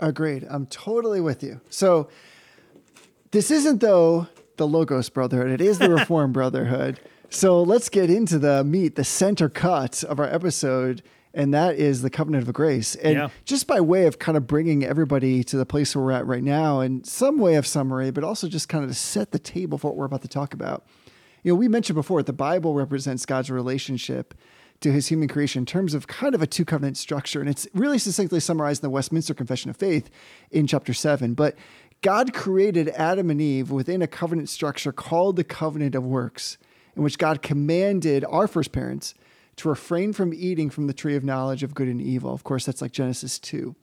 [0.00, 0.46] Agreed.
[0.48, 1.60] I'm totally with you.
[1.68, 2.08] So
[3.32, 4.28] this isn't though
[4.62, 5.50] the Logos Brotherhood.
[5.50, 7.00] It is the Reformed Brotherhood.
[7.30, 11.02] So let's get into the meat, the center cut of our episode,
[11.34, 12.94] and that is the Covenant of Grace.
[12.94, 13.28] And Yeah.
[13.44, 16.44] just by way of kind of bringing everybody to the place where we're at right
[16.44, 19.78] now, and some way of summary, but also just kind of to set the table
[19.78, 20.86] for what we're about to talk about.
[21.42, 24.32] You know, we mentioned before that the Bible represents God's relationship
[24.80, 27.40] to his human creation in terms of kind of a two covenant structure.
[27.40, 30.10] And it's really succinctly summarized in the Westminster Confession of Faith
[30.50, 31.34] in chapter seven.
[31.34, 31.56] But
[32.02, 36.58] God created Adam and Eve within a covenant structure called the covenant of works,
[36.96, 39.14] in which God commanded our first parents
[39.56, 42.32] to refrain from eating from the tree of knowledge of good and evil.
[42.32, 43.74] Of course, that's like Genesis 2.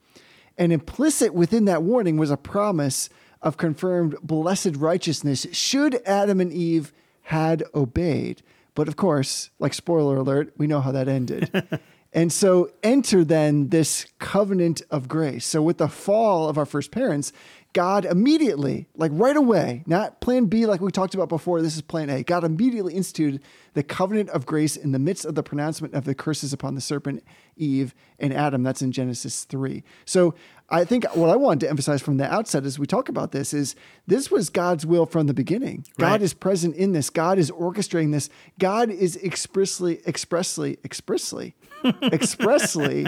[0.58, 3.08] And implicit within that warning was a promise
[3.40, 8.42] of confirmed blessed righteousness should Adam and Eve had obeyed.
[8.74, 11.50] But of course, like spoiler alert, we know how that ended.
[12.12, 15.46] and so enter then this covenant of grace.
[15.46, 17.32] So with the fall of our first parents,
[17.72, 21.82] God immediately, like right away, not plan B like we talked about before, this is
[21.82, 22.24] plan A.
[22.24, 23.42] God immediately instituted
[23.74, 26.80] the covenant of grace in the midst of the pronouncement of the curses upon the
[26.80, 27.22] serpent,
[27.56, 28.64] Eve, and Adam.
[28.64, 29.84] That's in Genesis 3.
[30.04, 30.34] So
[30.68, 33.54] I think what I wanted to emphasize from the outset as we talk about this
[33.54, 35.84] is this was God's will from the beginning.
[35.96, 37.08] God is present in this.
[37.08, 38.30] God is orchestrating this.
[38.58, 41.54] God is expressly, expressly, expressly,
[42.02, 43.06] expressly.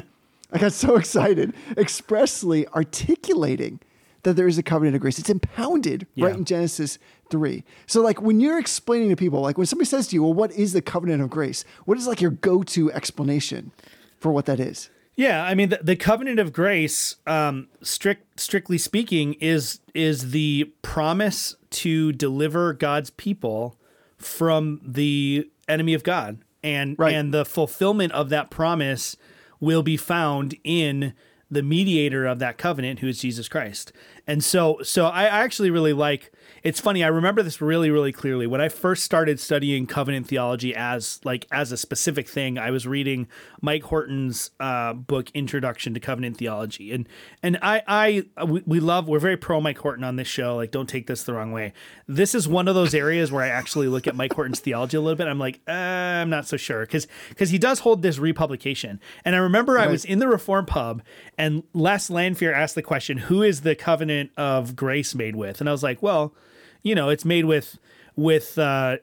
[0.53, 1.55] I got so excited.
[1.77, 3.81] Expressly articulating
[4.25, 5.19] that there is a covenant of grace.
[5.19, 6.27] It's impounded Yeah.
[6.27, 6.99] right in Genesis
[7.31, 7.65] 3.
[7.87, 10.53] So, like, when you're explaining to people, like, when somebody says to you, well, what
[10.53, 11.65] is the covenant of grace?
[11.85, 13.73] What is like your go to explanation
[14.19, 14.91] for what that is?
[15.15, 20.73] Yeah, I mean the, the covenant of grace, um, strict strictly speaking, is is the
[20.81, 23.77] promise to deliver God's people
[24.17, 27.15] from the enemy of God, and Right.
[27.15, 29.17] and the fulfillment of that promise
[29.61, 31.13] will be found in
[31.53, 33.93] the mediator of that covenant, who is Jesus Christ.
[34.27, 36.33] And so, so I actually really like.
[36.63, 37.03] It's funny.
[37.03, 41.47] I remember this really, really clearly when I first started studying covenant theology as like
[41.51, 42.57] as a specific thing.
[42.57, 43.27] I was reading
[43.61, 47.09] Mike Horton's uh, book Introduction to Covenant Theology, and
[47.43, 49.09] and I I we, we love.
[49.09, 50.55] We're very pro Mike Horton on this show.
[50.55, 51.73] Like, don't take this the wrong way.
[52.07, 55.01] This is one of those areas where I actually look at Mike Horton's theology a
[55.01, 55.27] little bit.
[55.27, 59.01] I'm like, uh, I'm not so sure because because he does hold this republication.
[59.25, 61.03] And I remember I was in the Reform Pub,
[61.37, 65.69] and Les Lanphere asked the question, "Who is the covenant of grace made with?" And
[65.69, 66.33] I was like, well
[66.83, 67.79] you know, it's made with
[68.17, 68.99] with uh,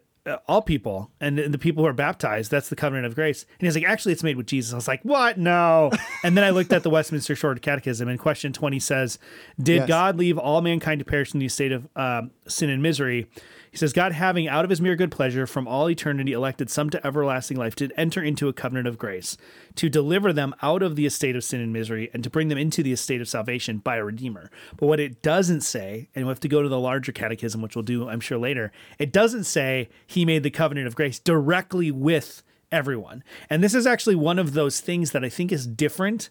[0.48, 2.52] all people and the people who are baptized.
[2.52, 3.46] That's the covenant of grace.
[3.60, 4.74] And he's like, actually, it's made with Jesus.
[4.74, 5.38] I was like, what?
[5.38, 5.90] No.
[6.24, 9.18] and then I looked at the Westminster Short Catechism, and question twenty says,
[9.62, 9.88] "Did Yes.
[9.88, 13.28] God leave all mankind to perish in the state of um, sin and misery?"
[13.72, 16.90] He says, God, having out of his mere good pleasure from all eternity elected some
[16.90, 19.38] to everlasting life, did enter into a covenant of grace
[19.76, 22.58] to deliver them out of the estate of sin and misery and to bring them
[22.58, 24.50] into the estate of salvation by a redeemer.
[24.78, 27.76] But what it doesn't say, and we have to go to the larger catechism, which
[27.76, 31.92] we'll do, I'm sure, later, it doesn't say he made the covenant of grace directly
[31.92, 33.24] with everyone.
[33.50, 36.30] And this is actually one of those things that I think is different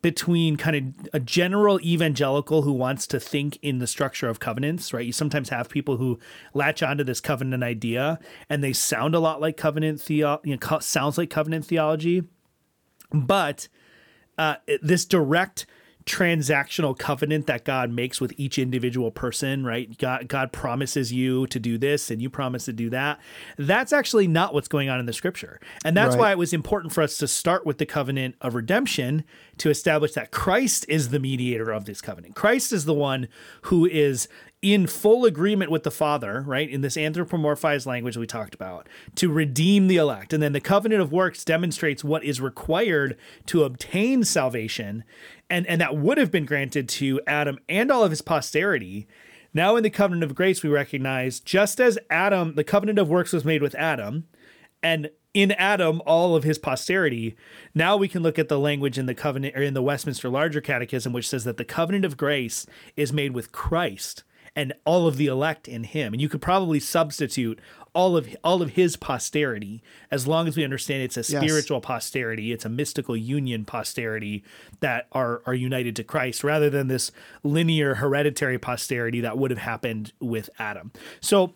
[0.00, 4.92] between kind of a general evangelical who wants to think in the structure of covenants,
[4.92, 5.04] right?
[5.04, 6.18] You sometimes have people who
[6.54, 10.58] latch onto this covenant idea and they sound a lot like covenant theo, you know,
[10.58, 12.22] co- sounds like covenant theology,
[13.12, 13.68] but
[14.36, 15.66] uh, this direct
[16.08, 19.96] transactional covenant that God makes with each individual person, right?
[19.98, 23.20] God, God promises you to do this and you promise to do that.
[23.58, 25.60] That's actually not what's going on in the scripture.
[25.84, 26.20] And that's Right.
[26.20, 29.22] why it was important for us to start with the covenant of redemption
[29.58, 32.34] to establish that Christ is the mediator of this covenant.
[32.34, 33.28] Christ is the one
[33.62, 34.28] who is
[34.60, 36.68] in full agreement with the Father, right?
[36.68, 40.32] In this anthropomorphized language we talked about, to redeem the elect.
[40.32, 43.16] And then the covenant of works demonstrates what is required
[43.46, 45.04] to obtain salvation.
[45.48, 49.06] And, and that would have been granted to Adam and all of his posterity.
[49.54, 53.32] Now, in the covenant of grace, we recognize just as Adam, the covenant of works
[53.32, 54.26] was made with Adam,
[54.82, 57.36] and in Adam all of his posterity.
[57.74, 60.60] Now we can look at the language in the covenant or in the Westminster Larger
[60.60, 62.66] Catechism, which says that the covenant of grace
[62.96, 64.24] is made with Christ
[64.58, 66.12] and all of the elect in him.
[66.12, 67.60] And you could probably substitute
[67.94, 71.42] all of all of his posterity as long as we understand it's a Yes.
[71.42, 74.42] spiritual posterity, it's a mystical union posterity
[74.80, 77.12] that are are united to Christ rather than this
[77.44, 80.90] linear hereditary posterity that would have happened with Adam.
[81.20, 81.54] So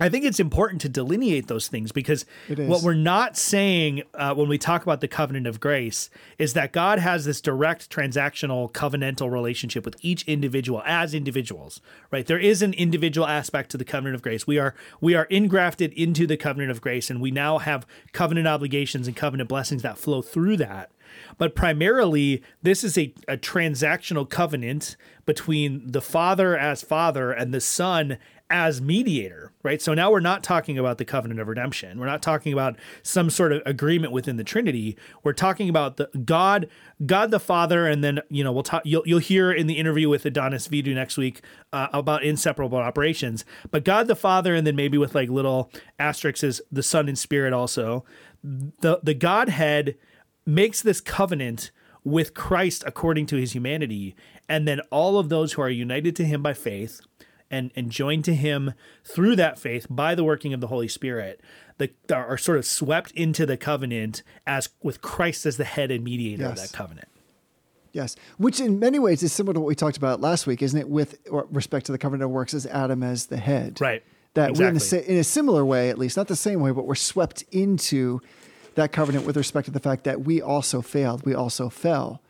[0.00, 2.24] I think it's important to delineate those things because
[2.68, 6.08] what we're not saying uh, when we talk about the covenant of grace
[6.38, 11.80] is that God has this direct transactional covenantal relationship with each individual as individuals,
[12.10, 12.26] right?
[12.26, 14.46] There is an individual aspect to the covenant of grace.
[14.46, 18.46] We are we are ingrafted into the covenant of grace, and we now have covenant
[18.46, 20.90] obligations and covenant blessings that flow through that.
[21.38, 27.60] But primarily, this is a, a transactional covenant between the Father as Father and the
[27.60, 28.18] Son
[28.50, 29.80] as mediator, right?
[29.82, 31.98] So now we're not talking about the covenant of redemption.
[31.98, 34.96] We're not talking about some sort of agreement within the Trinity.
[35.22, 36.68] We're talking about the God,
[37.04, 38.82] God the Father, and then you know we'll talk.
[38.84, 43.44] You'll you'll hear in the interview with Adonis Vidu next week uh, about inseparable operations.
[43.70, 47.18] But God the Father, and then maybe with like little asterisks is the Son and
[47.18, 48.04] Spirit also.
[48.42, 49.96] the the Godhead
[50.46, 51.70] makes this covenant
[52.04, 54.16] with Christ according to his humanity,
[54.48, 57.02] and then all of those who are united to him by faith
[57.50, 61.40] and, and joined to him through that faith by the working of the Holy Spirit,
[61.78, 66.04] the, are sort of swept into the covenant as with Christ as the head and
[66.04, 67.08] mediator of that covenant.
[67.92, 70.78] Yes, which in many ways is similar to what we talked about last week, isn't
[70.78, 70.88] it?
[70.88, 74.02] With respect to the covenant of works as Adam as the head, Right.
[74.34, 76.86] That we're in, the, in a similar way, at least not the same way, but
[76.86, 78.20] we're swept into
[78.74, 82.20] that covenant with respect to the fact that we also failed, we also fell,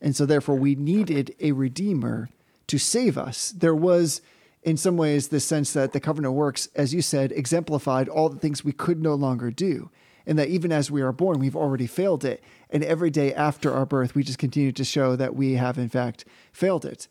[0.00, 2.28] and so therefore we needed a redeemer
[2.68, 3.50] to save us.
[3.50, 4.20] There was,
[4.66, 8.38] in some ways, this sense that the covenant works, as you said, exemplified all the
[8.38, 9.90] things we could no longer do.
[10.26, 12.42] And that even as we are born, we've already failed it.
[12.68, 15.88] And every day after our birth, we just continue to show that we have, in
[15.88, 17.06] fact, failed it.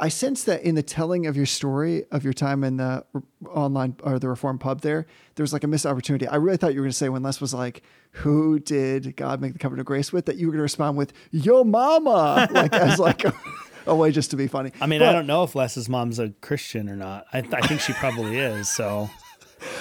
[0.00, 3.04] I sense that in the telling of your story of your time in the
[3.48, 5.06] online or the Reform pub there,
[5.36, 6.26] there was like a missed opportunity.
[6.26, 7.82] I really thought you were going to say when Les was like,
[8.12, 10.96] "Who did God make the covenant of grace with?" That you were going to respond
[10.96, 13.24] with "Yo, mama," like as like
[13.88, 14.72] a, way just to be funny.
[14.80, 17.26] I mean, But- I don't know if Les's mom's a Christian or not.
[17.32, 18.68] I, I think she probably is.
[18.70, 19.08] So,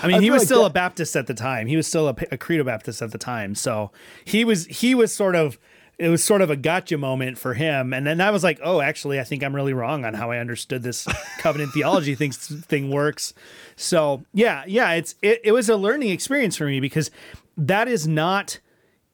[0.01, 1.67] I mean, I he was like still that- a Baptist at the time.
[1.67, 3.55] He was still a, a Credo Baptist at the time.
[3.55, 3.91] So
[4.25, 5.57] he was he was sort of
[5.99, 7.91] it was sort of a gotcha moment for him.
[7.91, 10.37] And then I was like, oh, actually, I think I'm really wrong on how I
[10.37, 11.07] understood this
[11.39, 13.33] covenant theology thing thing works.
[13.75, 17.09] So yeah, yeah, it's it, it was a learning experience for me because
[17.57, 18.59] that is not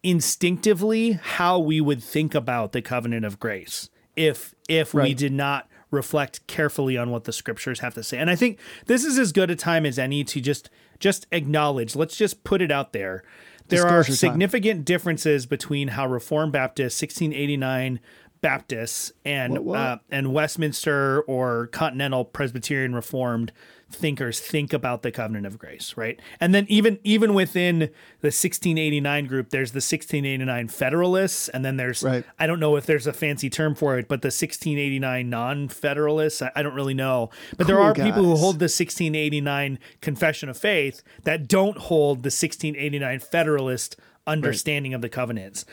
[0.03, 5.67] instinctively how we would think about the covenant of grace if if we did not
[5.91, 8.17] reflect carefully on what the scriptures have to say.
[8.17, 11.95] And I think this is as good a time as any to just just acknowledge,
[11.95, 13.23] let's just put it out there.
[13.67, 14.32] There are Disclosure time.
[14.34, 17.99] significant differences between how Reformed Baptists, 1689
[18.41, 19.80] Baptists and What, what?
[19.80, 23.54] Uh, and Westminster or Continental Presbyterian Reformed
[23.91, 26.19] thinkers think about the covenant of grace, right?
[26.39, 32.04] And then even even within the 1689 group, there's the 1689 Federalists, and then there's
[32.04, 32.26] Right.
[32.39, 36.52] I don't know if there's a fancy term for it, but the 1689 non-Federalists, I,
[36.56, 37.30] I don't really know.
[37.58, 42.24] But there Cool are people who hold the 1689 Confession of Faith that don't hold
[42.24, 45.65] the 1689 Federalist understanding of the covenants.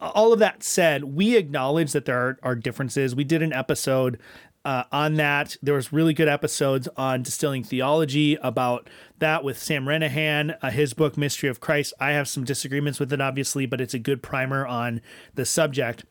[0.00, 3.14] All of that said, we acknowledge that there are, are differences.
[3.14, 4.18] We did an episode
[4.64, 5.56] uh, on that.
[5.62, 10.94] There was really good episodes on distilling theology about that with Sam Renihan, uh, his
[10.94, 11.94] book Mystery of Christ.
[12.00, 15.00] I have some disagreements with it, obviously, but it's a good primer on
[15.34, 16.04] the subject.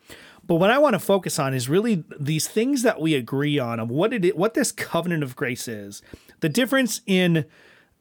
[0.45, 3.79] But what I want to focus on is really these things that we agree on
[3.79, 6.01] of what it what this covenant of grace is.
[6.39, 7.45] The difference in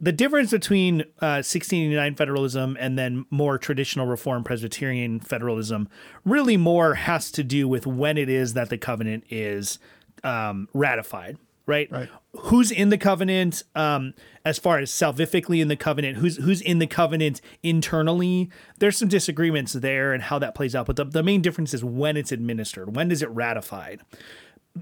[0.01, 5.89] the difference between uh, 1689 federalism and then more traditional Reformed Presbyterian federalism
[6.25, 9.79] really more has to do with when it is that the covenant is
[10.25, 11.91] um, ratified, right?
[11.91, 12.09] Right.
[12.37, 16.19] Who's in the covenant um, as far as salvifically in the covenant?
[16.19, 18.51] Who's who's in the covenant internally?
[18.79, 21.85] There's some disagreements there and how that plays out, but the, the main difference is
[21.85, 22.95] when it's administered.
[22.95, 24.01] When is it ratified?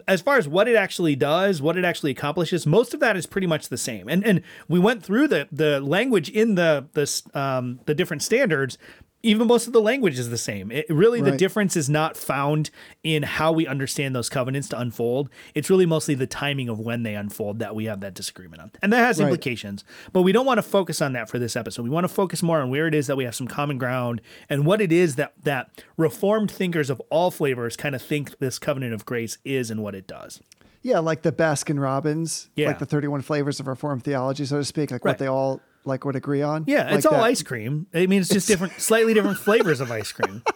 [0.07, 3.27] as far as what it actually does, what it actually accomplishes, most of that is
[3.27, 4.09] pretty much the same.
[4.09, 8.79] And and we went through the the language in the the um, the different standards.
[9.23, 10.71] Even most of the language is the same.
[10.71, 12.71] It really the difference is not found
[13.03, 15.29] in how we understand those covenants to unfold.
[15.57, 18.71] It's really mostly the timing of when they unfold that we have that disagreement on,
[18.81, 19.25] and that has Right.
[19.27, 19.85] implications.
[20.13, 21.83] But we don't want to focus on that for this episode.
[21.83, 24.21] We want to focus more on where it is that we have some common ground
[24.49, 28.61] and what it is that that reformed thinkers of all flavors kind of think this
[28.61, 30.41] covenant of grace is and what it does.
[30.81, 32.69] Yeah, like the Baskin Robbins, Yeah.
[32.69, 35.11] like the 31 flavors of Reformed theology, so to speak, like Right.
[35.11, 36.65] what they all like would agree on.
[36.69, 37.23] Yeah, it's all that.
[37.23, 37.87] ice cream.
[37.93, 40.43] I mean, it's just different, slightly different flavors of ice cream.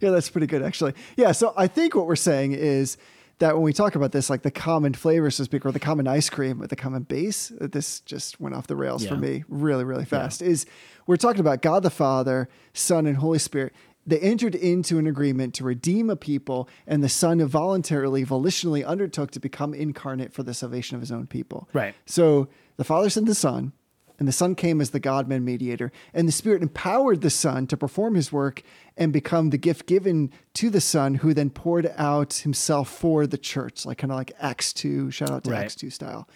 [0.00, 0.94] Yeah, that's pretty good actually.
[1.16, 2.96] Yeah, so I think what we're saying is
[3.38, 5.78] that when we talk about this, like the common flavors, so to speak, or the
[5.78, 9.16] common ice cream with the common base, uh, this just went off the rails for
[9.16, 10.42] me really, really fast.
[10.42, 10.66] Is
[11.06, 13.72] we're talking about God the Father, Son, and Holy Spirit.
[14.06, 19.30] They entered into an agreement to redeem a people, and the Son voluntarily, volitionally undertook
[19.32, 21.68] to become incarnate for the salvation of his own people.
[21.72, 21.94] Right.
[22.06, 23.72] So the Father sent the Son,
[24.20, 27.66] and the Son came as the God man mediator, and the Spirit empowered the Son
[27.66, 28.62] to perform his work
[28.96, 33.38] and become the gift given to the Son, who then poured out himself for the
[33.38, 35.64] church, like kind of like Acts 2, shout out to Right.
[35.64, 36.28] Acts 2 style.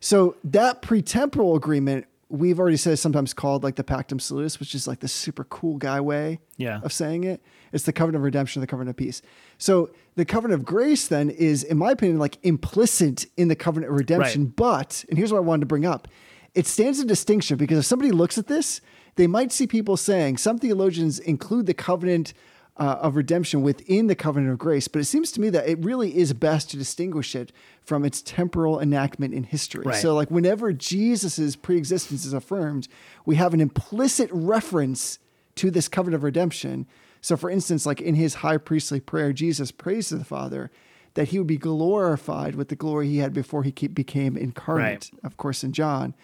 [0.00, 4.74] So that pretemporal agreement, we've already said is sometimes called like the Pactum Salutis, which
[4.74, 6.80] is like the super cool guy way Yeah.
[6.82, 7.40] of saying it.
[7.72, 9.22] It's the covenant of redemption, the covenant of peace.
[9.58, 13.92] So the covenant of grace then is, in my opinion, like implicit in the covenant
[13.92, 14.44] of redemption.
[14.44, 14.56] Right.
[14.56, 16.08] But, and here's what I wanted to bring up
[16.56, 18.80] it stands a distinction because if somebody looks at this,
[19.16, 22.32] they might see people saying some theologians include the covenant
[22.78, 25.78] uh, of redemption within the covenant of grace, but it seems to me that it
[25.84, 27.52] really is best to distinguish it
[27.82, 29.84] from its temporal enactment in history.
[29.84, 29.96] Right.
[29.96, 32.88] So, like, whenever Jesus's preexistence is affirmed,
[33.24, 35.18] we have an implicit reference
[35.56, 36.86] to this covenant of redemption.
[37.20, 40.70] So, for instance, like in his high priestly prayer, Jesus prays to the Father
[41.14, 45.38] that he would be glorified with the glory he had before he became incarnate, of
[45.38, 46.14] course, in John.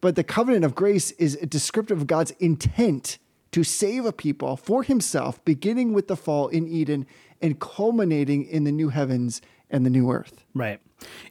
[0.00, 3.18] But the covenant of grace is descriptive of God's intent
[3.52, 7.06] to save a people for himself, beginning with the fall in Eden
[7.42, 10.44] and culminating in the new heavens and the new earth.
[10.54, 10.80] Right.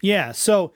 [0.01, 0.31] Yeah.
[0.33, 0.73] So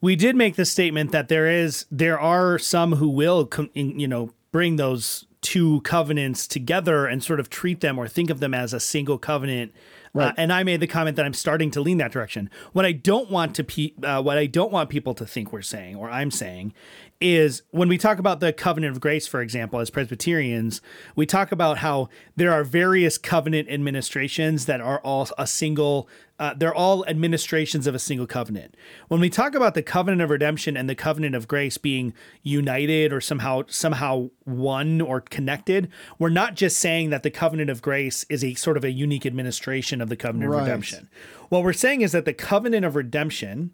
[0.00, 4.30] we did make the statement that there is there are some who will you know
[4.52, 8.72] bring those two covenants together and sort of treat them or think of them as
[8.72, 9.72] a single covenant.
[9.74, 9.78] Uh,
[10.20, 10.34] Right.
[10.38, 12.48] and I made the comment that I'm starting to lean that direction.
[12.72, 15.60] What I don't want to pe- uh, what I don't want people to think we're
[15.62, 16.72] saying or I'm saying
[17.20, 20.80] is when we talk about the covenant of grace, for example, as Presbyterians,
[21.16, 26.08] we talk about how there are various covenant administrations that are all a single.
[26.38, 28.76] Uh, they're all administrations of a single covenant.
[29.08, 32.14] When we talk about the covenant of redemption and the covenant of grace being
[32.44, 35.88] united or somehow somehow one or connected,
[36.20, 39.26] we're not just saying that the covenant of grace is a sort of a unique
[39.26, 40.60] administration of the covenant Right.
[40.60, 41.08] of redemption.
[41.48, 43.72] What we're saying is that the covenant of redemption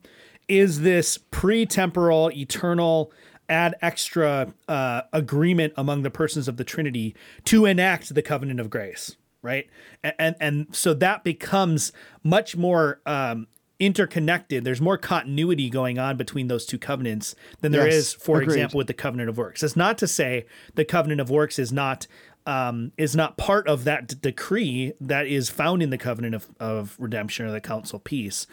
[0.48, 3.12] is this pre-temporal, eternal,
[3.48, 7.14] ad extra uh, agreement among the persons of the Trinity
[7.44, 9.68] to enact the covenant of grace, right?
[10.02, 11.92] And and, and so that becomes
[12.22, 13.46] much more um,
[13.80, 14.64] interconnected.
[14.64, 18.54] There's more continuity going on between those two covenants than there Yes, is, for agreed.
[18.54, 19.62] example, with the covenant of works.
[19.62, 22.06] It's not to say the covenant of works is not
[22.46, 26.46] um, is not part of that d- decree that is found in the covenant of,
[26.60, 28.46] of redemption or the council peace,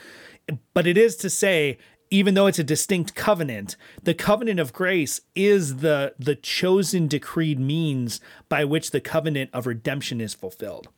[0.73, 1.77] but it is to say
[2.12, 7.59] even though it's a distinct covenant, the covenant of grace is the the chosen decreed
[7.59, 10.89] means by which the covenant of redemption is fulfilled.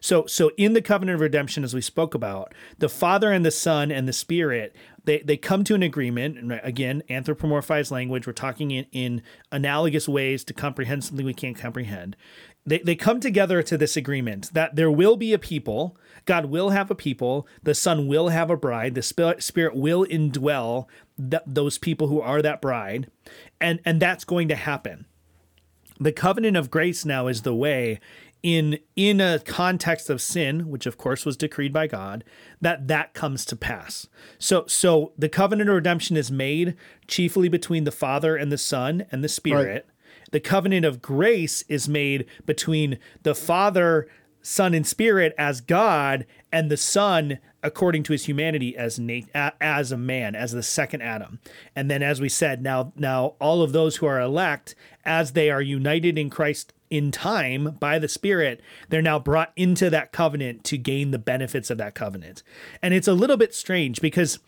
[0.00, 3.50] So so in the covenant of redemption as we spoke about, the Father and the
[3.50, 8.32] Son and the Spirit they, they come to an agreement and again anthropomorphized language we're
[8.32, 12.16] talking in, in analogous ways to comprehend something we can't comprehend
[12.66, 15.96] they, they come together to this agreement that there will be a people
[16.26, 20.86] god will have a people the son will have a bride the spirit, will indwell
[21.18, 23.10] th- those people who are that bride
[23.60, 25.06] and and that's going to happen.
[25.98, 28.00] The covenant of grace now is the way
[28.42, 32.22] in in a context of sin which of course was decreed by god
[32.60, 34.06] that that comes to pass.
[34.38, 36.76] So so the covenant of redemption is made
[37.08, 39.86] chiefly between the father and the son and the spirit.
[40.32, 44.08] The covenant of grace is made between the father
[44.46, 49.00] son and spirit as god and the son according to his humanity as
[49.60, 51.40] as a man as the second adam
[51.74, 55.50] and then as we said now now all of those who are elect as they
[55.50, 60.62] are united in christ in time by the spirit they're now brought into that covenant
[60.62, 62.44] to gain the benefits of that covenant
[62.80, 64.38] and it's a little bit strange because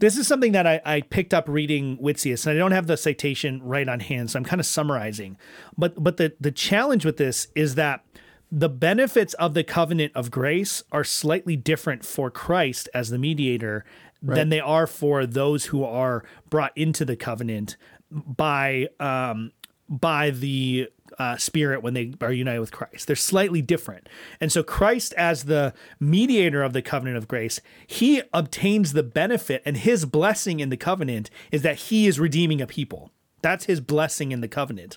[0.00, 2.96] this is something that I, I picked up reading Witsius, and I don't have the
[2.96, 5.38] citation right on hand, so I'm kind of summarizing.
[5.78, 8.04] But but the the challenge with this is that
[8.50, 13.84] the benefits of the covenant of grace are slightly different for Christ as the mediator
[14.22, 17.76] than they are for those who are brought into the covenant
[18.10, 19.52] by um,
[19.88, 20.88] by the
[21.18, 23.06] uh, Spirit when they are united with Christ.
[23.06, 24.08] They're slightly different.
[24.40, 29.62] And so, Christ, as the mediator of the covenant of grace, he obtains the benefit,
[29.64, 33.10] and his blessing in the covenant is that he is redeeming a people.
[33.42, 34.96] That's his blessing in the covenant.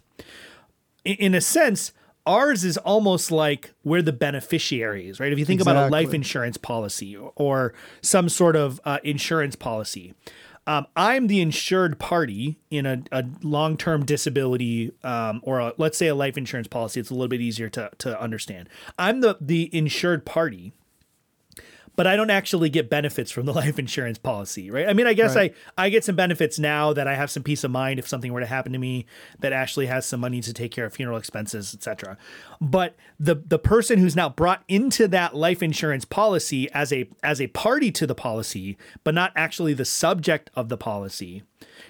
[1.03, 1.91] In, in a sense,
[2.27, 5.31] ours is almost like we're the beneficiaries, right?
[5.31, 10.13] If you think about a life insurance policy or some sort of uh, insurance policy,
[10.67, 15.97] um, I'm the insured party in a, a long term disability um, or a, let's
[15.97, 16.99] say a life insurance policy.
[16.99, 18.67] It's a little bit easier to, to understand.
[18.99, 20.73] I'm the, the insured party
[21.97, 24.87] but I don't actually get benefits from the life insurance policy, right?
[24.87, 25.53] I mean, I guess Right.
[25.77, 28.31] I I get some benefits now that I have some peace of mind if something
[28.31, 29.05] were to happen to me
[29.39, 32.17] that Ashley has some money to take care of funeral expenses, etc.
[32.61, 37.41] But the the person who's now brought into that life insurance policy as a as
[37.41, 41.43] a party to the policy, but not actually the subject of the policy,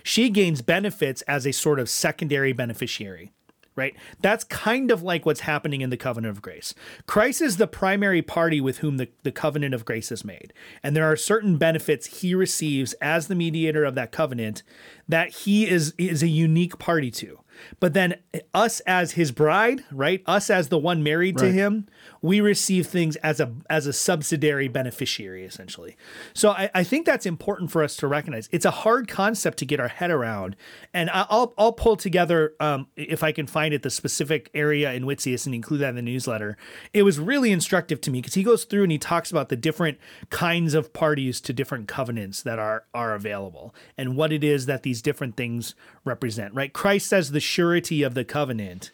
[0.03, 3.31] she gains benefits as a sort of secondary beneficiary
[3.77, 3.95] right?
[4.21, 6.73] That's kind of like what's happening in the covenant of grace.
[7.05, 10.51] Christ is the primary party with whom the, the covenant of grace is made.
[10.83, 14.63] And there are certain benefits he receives as the mediator of that covenant
[15.07, 17.39] that he is is a unique party to.
[17.79, 18.15] But then
[18.53, 20.21] us as his bride, right?
[20.25, 21.87] Us as the one married to him,
[22.21, 25.95] we receive things as a as a subsidiary beneficiary, essentially.
[26.33, 28.49] So I, I think that's important for us to recognize.
[28.51, 30.55] It's a hard concept to get our head around,
[30.93, 34.93] and I- I'll I'll pull together um, if I can find it the specific area
[34.93, 36.57] in Witsius and include that in the newsletter.
[36.93, 39.55] It was really instructive to me because he goes through and he talks about the
[39.55, 39.97] different
[40.29, 44.83] kinds of parties to different covenants that are are available and what it is that
[44.83, 46.53] these different things represent.
[46.53, 46.73] Right?
[46.73, 48.91] Christ as the surety of the covenant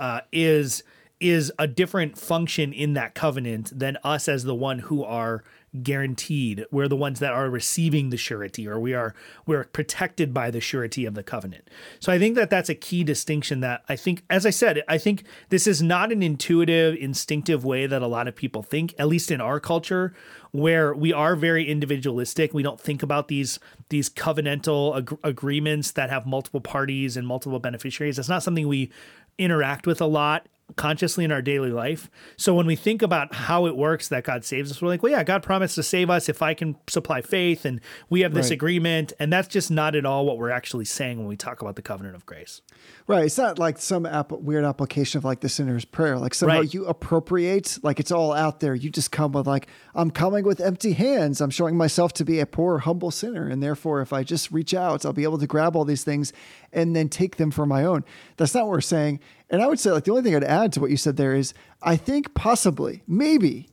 [0.00, 0.82] uh, is
[1.20, 5.42] is a different function in that covenant than us as the one who are
[5.82, 6.64] guaranteed.
[6.70, 9.14] We're the ones that are receiving the surety, or we are
[9.46, 11.68] we're protected by the surety of the covenant.
[12.00, 13.60] So I think that that's a key distinction.
[13.60, 17.86] That I think, as I said, I think this is not an intuitive, instinctive way
[17.86, 18.94] that a lot of people think.
[18.98, 20.14] At least in our culture,
[20.52, 23.58] where we are very individualistic, we don't think about these
[23.90, 28.18] these covenantal ag- agreements that have multiple parties and multiple beneficiaries.
[28.18, 28.90] It's not something we
[29.38, 30.46] interact with a lot
[30.76, 32.10] consciously in our daily life.
[32.36, 35.10] So when we think about how it works that God saves us, we're like, well,
[35.12, 38.46] yeah, God promised to save us if I can supply faith and we have this
[38.46, 38.52] Right.
[38.52, 39.12] agreement.
[39.18, 41.82] And that's just not at all what we're actually saying when we talk about the
[41.82, 42.60] covenant of grace.
[43.06, 43.24] Right.
[43.24, 46.18] It's not like some app- weird application of like the sinner's prayer.
[46.18, 46.74] Like somehow Right.
[46.74, 48.74] you appropriate, like it's all out there.
[48.74, 51.40] You just come with like, I'm coming with empty hands.
[51.40, 53.48] I'm showing myself to be a poor, humble sinner.
[53.48, 56.32] And therefore, if I just reach out, I'll be able to grab all these things
[56.72, 58.04] and then take them for my own.
[58.36, 59.20] That's not what we're saying.
[59.50, 61.34] And I would say like the only thing I'd add to what you said there
[61.34, 63.68] is I think possibly, maybe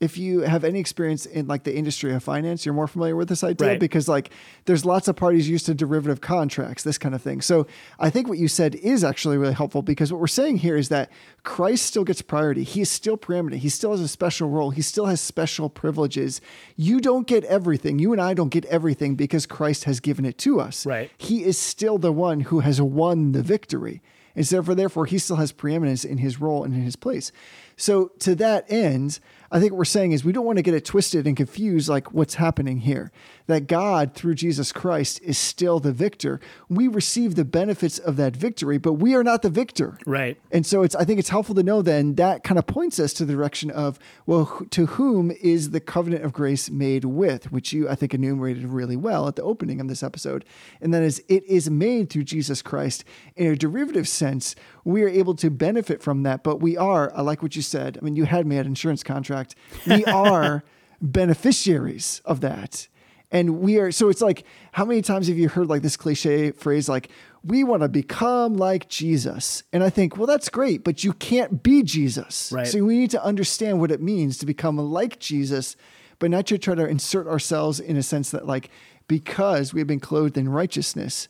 [0.00, 3.28] if you have any experience in like the industry of finance, you're more familiar with
[3.28, 3.80] this idea Right.
[3.80, 4.30] because like
[4.64, 7.42] there's lots of parties used to derivative contracts, this kind of thing.
[7.42, 7.66] So
[7.98, 10.88] I think what you said is actually really helpful because what we're saying here is
[10.88, 11.10] that
[11.42, 12.64] Christ still gets priority.
[12.64, 13.60] He is still preeminent.
[13.60, 14.70] He still has a special role.
[14.70, 16.40] He still has special privileges.
[16.76, 17.98] You don't get everything.
[17.98, 20.86] You and I don't get everything because Christ has given it to us.
[20.86, 21.10] Right.
[21.18, 24.00] He is still the one who has won the victory.
[24.36, 27.32] And so therefore, therefore, he still has preeminence in his role and in his place.
[27.80, 29.20] So to that end,
[29.50, 31.88] I think what we're saying is we don't want to get it twisted and confused
[31.88, 33.10] like what's happening here.
[33.46, 36.40] That God, through Jesus Christ, is still the victor.
[36.68, 39.98] We receive the benefits of that victory, but we are not the victor.
[40.06, 40.38] Right.
[40.52, 43.12] And so it's I think it's helpful to know then that kind of points us
[43.14, 47.72] to the direction of well to whom is the covenant of grace made with which
[47.72, 50.44] you I think enumerated really well at the opening of this episode
[50.80, 53.04] and that is it is made through Jesus Christ
[53.34, 54.54] in a derivative sense
[54.84, 57.98] we are able to benefit from that but we are I like what you said
[58.00, 59.54] I mean you had me at insurance contract
[59.86, 60.62] we are
[61.00, 62.88] beneficiaries of that
[63.30, 66.50] and we are so it's like how many times have you heard like this cliche
[66.50, 67.10] phrase like
[67.44, 69.62] we want to become like Jesus.
[69.72, 72.52] And I think, well, that's great, but you can't be Jesus.
[72.52, 72.66] Right.
[72.66, 75.76] So we need to understand what it means to become like Jesus,
[76.18, 78.70] but not to try to insert ourselves in a sense that, like,
[79.08, 81.28] because we have been clothed in righteousness,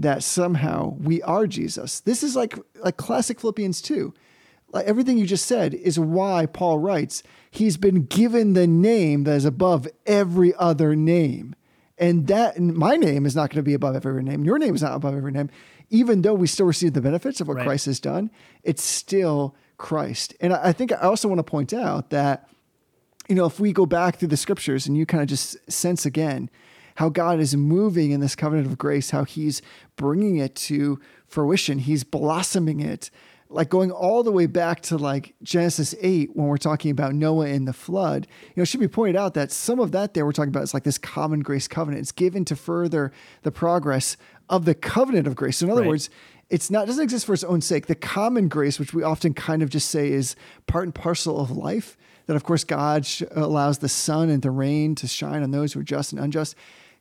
[0.00, 2.00] that somehow we are Jesus.
[2.00, 4.12] This is like like classic Philippians 2.
[4.72, 9.34] Like everything you just said is why Paul writes, he's been given the name that
[9.34, 11.54] is above every other name.
[11.98, 14.44] And that and my name is not going to be above every name.
[14.44, 15.50] Your name is not above every name.
[15.90, 17.66] Even though we still receive the benefits of what Right.
[17.66, 18.30] Christ has done,
[18.62, 20.34] it's still Christ.
[20.40, 22.48] And I I think I also want to point out that
[23.28, 26.04] you know, if we go back through the scriptures and you kind of just sense
[26.06, 26.50] again
[27.00, 29.62] how God is moving in this covenant of grace, how he's
[29.96, 33.10] bringing it to fruition, he's blossoming it,
[33.48, 37.46] like going all the way back to like Genesis 8 when we're talking about Noah
[37.46, 38.26] and the flood.
[38.48, 40.62] You know, it should be pointed out that some of that there we're talking about
[40.64, 42.02] is like this common grace covenant.
[42.02, 43.12] It's given to further
[43.44, 44.18] the progress
[44.50, 45.56] of the covenant of grace.
[45.56, 45.88] So in other Right.
[45.88, 46.10] words,
[46.50, 47.86] it's not doesn't exist for its own sake.
[47.86, 50.36] The common grace, which we often kind of just say is
[50.66, 51.96] part and parcel of life,
[52.26, 55.72] that of course God sh- allows the sun and the rain to shine on those
[55.72, 56.54] who are just and unjust.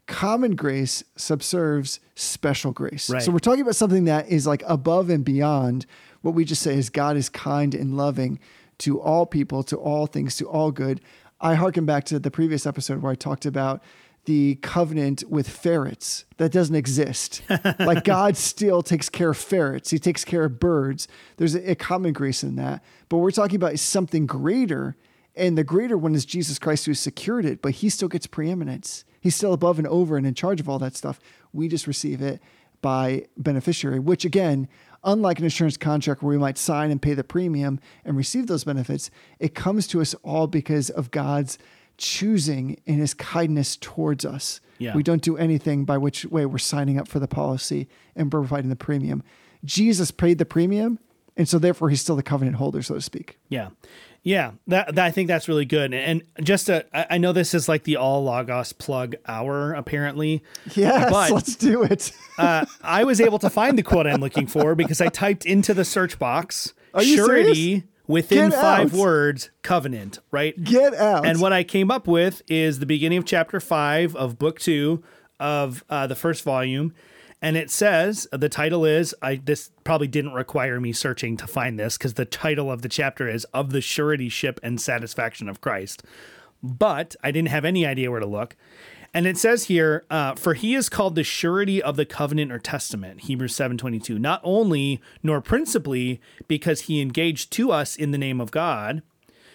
[0.09, 3.11] Common grace subserves special grace.
[3.11, 3.21] Right.
[3.21, 5.85] So we're talking about something that is like above and beyond
[6.21, 8.39] what we just say is God is kind and loving
[8.79, 10.99] to all people, to all things, to all good.
[11.39, 13.83] I harken back to the previous episode where I talked about
[14.25, 17.43] the covenant with ferrets that doesn't exist.
[17.79, 21.07] like God still takes care of ferrets, He takes care of birds.
[21.37, 22.83] There's a, a common grace in that.
[23.09, 24.95] But we're talking about something greater.
[25.35, 28.27] And the greater one is Jesus Christ who has secured it, but he still gets
[28.27, 29.05] preeminence.
[29.19, 31.19] He's still above and over and in charge of all that stuff.
[31.53, 32.41] We just receive it
[32.81, 34.67] by beneficiary, which again,
[35.03, 38.63] unlike an insurance contract where we might sign and pay the premium and receive those
[38.63, 41.57] benefits, it comes to us all because of God's
[41.97, 44.61] choosing and his kindness towards us.
[44.77, 44.95] Yeah.
[44.95, 48.69] We don't do anything by which way we're signing up for the policy and providing
[48.69, 49.23] the premium.
[49.65, 50.99] Jesus paid the premium,
[51.35, 53.37] and so therefore he's still the covenant holder, so to speak.
[53.49, 53.69] Yeah.
[54.29, 55.91] Yeah, that, that I think that's really good.
[55.91, 60.43] And just to, I I know this is like the all Logos plug hour, apparently.
[60.75, 62.11] Yes, But- let's do it.
[62.37, 65.73] Uh, I was able to find the quote I'm looking for because I typed into
[65.73, 67.83] the search box Are you surety serious?
[68.07, 68.99] within Get five out.
[68.99, 70.53] words, covenant, right?
[70.63, 71.25] Get out.
[71.25, 75.03] And what I came up with is the beginning of chapter five of book two
[75.39, 76.93] of uh, the first volume.
[77.41, 81.79] And it says the title is I this probably didn't require me searching to find
[81.79, 85.61] this because the title of the chapter is of the surety ship and satisfaction of
[85.61, 86.03] Christ.
[86.61, 88.55] But I didn't have any idea where to look.
[89.13, 92.59] And it says here, uh, for he is called the surety of the covenant or
[92.59, 94.19] testament, Hebrews 7:22.
[94.19, 99.01] Not only nor principally because he engaged to us in the name of God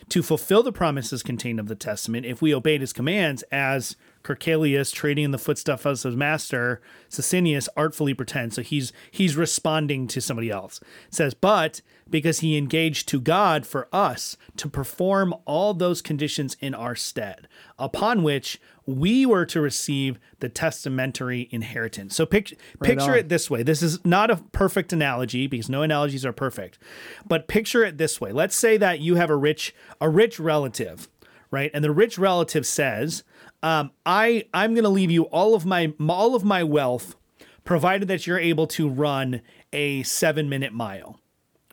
[0.09, 4.93] to fulfill the promises contained of the testament if we obeyed his commands as Kerkelius
[4.93, 8.57] trading in the footsteps of his master, Socinus artfully pretends.
[8.57, 10.81] So he's he's responding to somebody else.
[11.09, 16.57] It says, but because he engaged to God for us to perform all those conditions
[16.61, 17.49] in our stead,
[17.79, 22.15] upon which we were to receive the testamentary inheritance.
[22.15, 23.19] So pic- picture on.
[23.19, 23.63] it this way.
[23.63, 26.79] This is not a perfect analogy because no analogies are perfect.
[27.27, 28.33] But picture it this way.
[28.33, 31.09] Let's say that you have a rich a rich relative,
[31.51, 31.71] right?
[31.73, 33.25] And the rich relative says,
[33.65, 37.17] um, I I'm going to leave you all of my all of my wealth
[37.65, 39.41] provided that you're able to run
[39.73, 41.19] a 7-minute mile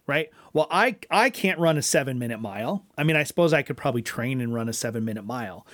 [0.07, 0.29] right?
[0.51, 2.85] Well, I I can't run a seven minute mile.
[2.97, 5.65] I mean, I suppose I could probably train and run a seven minute mile.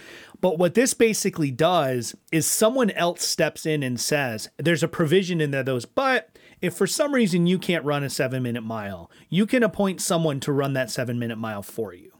[0.41, 5.41] But what this basically does is someone else steps in and says, there's a provision
[5.41, 9.09] in there those, but if for some reason you can't run a seven minute mile,
[9.29, 12.16] you can appoint someone to run that seven minute mile for you.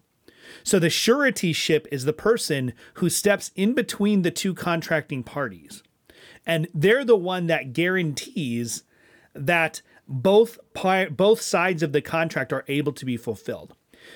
[0.68, 5.82] So the surety ship is the person who steps in between the two contracting parties.
[6.46, 8.84] And they're the one that guarantees
[9.34, 10.60] that both
[11.10, 13.76] both sides of the contract are able to be fulfilled.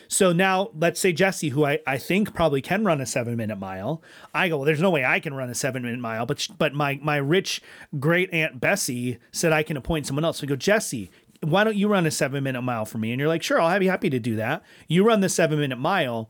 [0.09, 3.57] So now let's say Jesse, who I, I think probably can run a seven minute
[3.57, 4.03] mile.
[4.33, 6.73] I go, well, there's no way I can run a seven minute mile, but but
[6.73, 7.61] my my rich
[7.97, 10.39] great aunt Bessie said I can appoint someone else.
[10.39, 13.13] So I go, Jesse, why don't you run a seven minute mile for me?
[13.13, 14.63] And you're like, sure, I'll be happy to do that.
[14.89, 16.29] You run the seven minute mile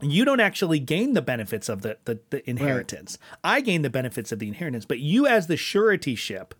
[0.00, 3.18] you don't actually gain the benefits of the, the, the inheritance.
[3.44, 6.54] I gain the benefits of the inheritance, but you, as the surety ship,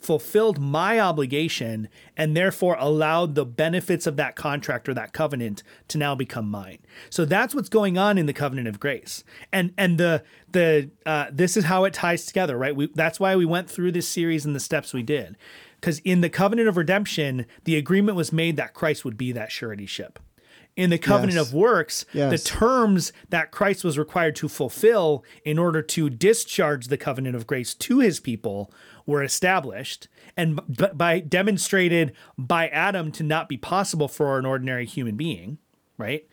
[0.00, 5.98] fulfilled my obligation and therefore allowed the benefits of that contract or that covenant to
[5.98, 6.78] now become mine.
[7.10, 9.22] So that's what's going on in the covenant of grace.
[9.52, 12.74] And and the the uh, this is how it ties together, right?
[12.74, 15.36] We, that's why we went through this series and the steps we did.
[15.80, 19.50] Because in the covenant of redemption, the agreement was made that Christ would be that
[19.50, 20.18] surety ship.
[20.80, 21.48] In the covenant Yes.
[21.48, 22.30] of works, Yes.
[22.30, 27.46] the terms that Christ was required to fulfill in order to discharge the covenant of
[27.46, 28.72] grace to his people
[29.04, 30.08] were established
[30.38, 35.58] and b- by demonstrated by Adam to not be possible for an ordinary human being,
[35.98, 36.26] right?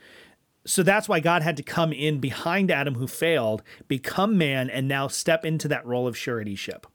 [0.65, 4.87] So that's why God had to come in behind Adam who failed, become man and
[4.87, 6.87] now step into that role of suretyship.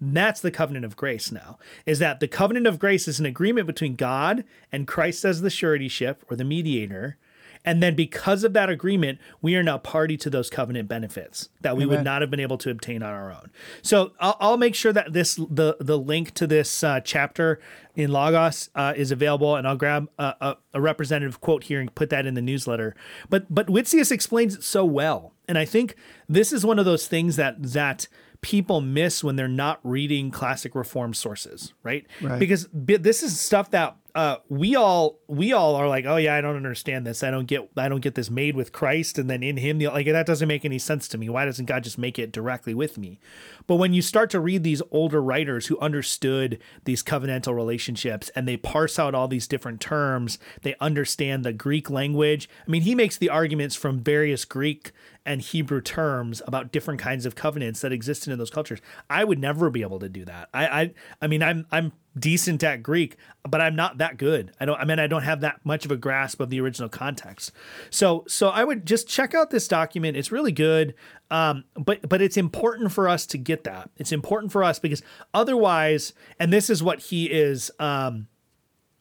[0.00, 1.58] That's the covenant of grace now.
[1.86, 5.50] Is that the covenant of grace is an agreement between God and Christ as the
[5.50, 7.16] suretyship or the mediator.
[7.64, 11.76] And then because of that agreement, we are now party to those covenant benefits that
[11.76, 13.50] we would not have been able to obtain on our own.
[13.82, 17.60] So I'll, I'll make sure that this the the link to this uh, chapter
[17.94, 21.92] in Logos uh, is available, and I'll grab a, a, a representative quote here and
[21.94, 22.94] put that in the newsletter.
[23.28, 25.96] But but Witsius explains it so well, and I think
[26.28, 28.06] this is one of those things that that
[28.40, 32.06] people miss when they're not reading classic reform sources, right?
[32.20, 32.38] Right.
[32.38, 36.40] Because this is stuff that uh, we all we all are like, oh yeah, I
[36.40, 37.22] don't understand this.
[37.22, 39.78] I don't get I don't get this made with Christ and then in Him.
[39.78, 41.28] Like that doesn't make any sense to me.
[41.28, 43.20] Why doesn't God just make it directly with me?
[43.68, 48.48] But when you start to read these older writers who understood these covenantal relationships and
[48.48, 52.48] they parse out all these different terms, they understand the Greek language.
[52.66, 54.90] I mean, he makes the arguments from various Greek
[55.24, 58.80] and Hebrew terms about different kinds of covenants that existed in those cultures.
[59.08, 60.48] I would never be able to do that.
[60.52, 63.16] I I, I mean I'm I'm decent at Greek,
[63.48, 64.52] but I'm not that good.
[64.60, 66.88] I don't I mean I don't have that much of a grasp of the original
[66.88, 67.52] context.
[67.90, 70.16] So so I would just check out this document.
[70.16, 70.94] It's really good.
[71.30, 73.90] Um, but but it's important for us to get that.
[73.96, 75.02] It's important for us because
[75.34, 78.28] otherwise, and this is what he is um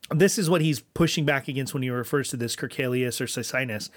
[0.09, 3.89] this is what he's pushing back against when he refers to this Kerkelius or Socinus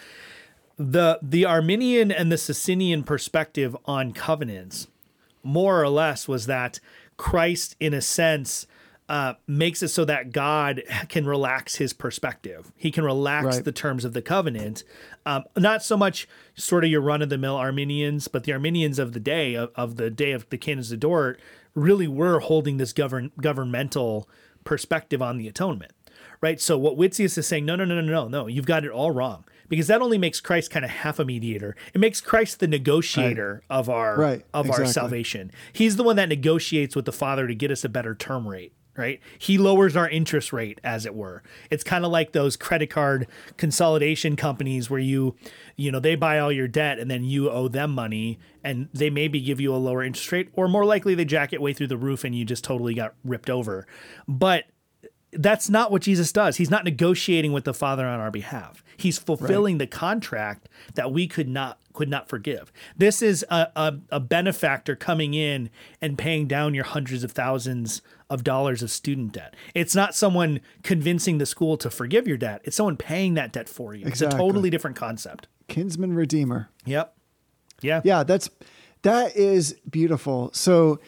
[0.81, 4.89] the the Arminian and the Socinian perspective on covenants,
[5.43, 6.81] more or less, was that
[7.19, 8.67] Christ, in a sense,
[9.11, 12.73] uh, makes it so that God can relax his perspective.
[12.77, 13.65] He can relax Right.
[13.65, 14.85] the terms of the covenant.
[15.27, 19.01] Um, not so much sort of your run of the mill Arminians, but the Arminians
[19.01, 21.41] of the day of, of the day of the canons of Dort
[21.75, 24.29] really were holding this govern governmental
[24.65, 25.93] perspective on the atonement
[26.43, 26.61] right?
[26.61, 29.11] So what Witsius is saying, no, no, no, no, no, no, you've got it all
[29.11, 31.77] wrong because that only makes Christ kind of half a mediator.
[31.93, 35.51] It makes Christ the negotiator of our Right, of our salvation.
[35.73, 38.73] He's the one that negotiates with the Father to get us a better term rate.
[38.97, 41.43] Right, he lowers our interest rate, as it were.
[41.71, 45.37] It's kind of like those credit card consolidation companies where you,
[45.77, 49.09] you know, they buy all your debt and then you owe them money, and they
[49.09, 51.87] maybe give you a lower interest rate, or more likely they jack it way through
[51.87, 53.87] the roof and you just totally got ripped over.
[54.27, 54.65] But
[55.33, 56.57] that's not what Jesus does.
[56.57, 58.83] He's not negotiating with the Father on our behalf.
[58.97, 62.73] He's fulfilling the contract that we could not could not forgive.
[62.97, 65.71] This is a, a, a benefactor coming in
[66.01, 69.55] and paying down your hundreds of thousands of dollars of student debt.
[69.75, 72.63] It's not someone convincing the school to forgive your debt.
[72.65, 74.07] It's someone paying that debt for you.
[74.07, 75.49] It's a totally different concept.
[75.69, 76.71] Kinsman Redeemer.
[76.87, 77.15] Yep.
[77.83, 78.01] Yeah.
[78.05, 78.49] Yeah, that's
[79.03, 80.51] that is beautiful.
[80.53, 81.01] So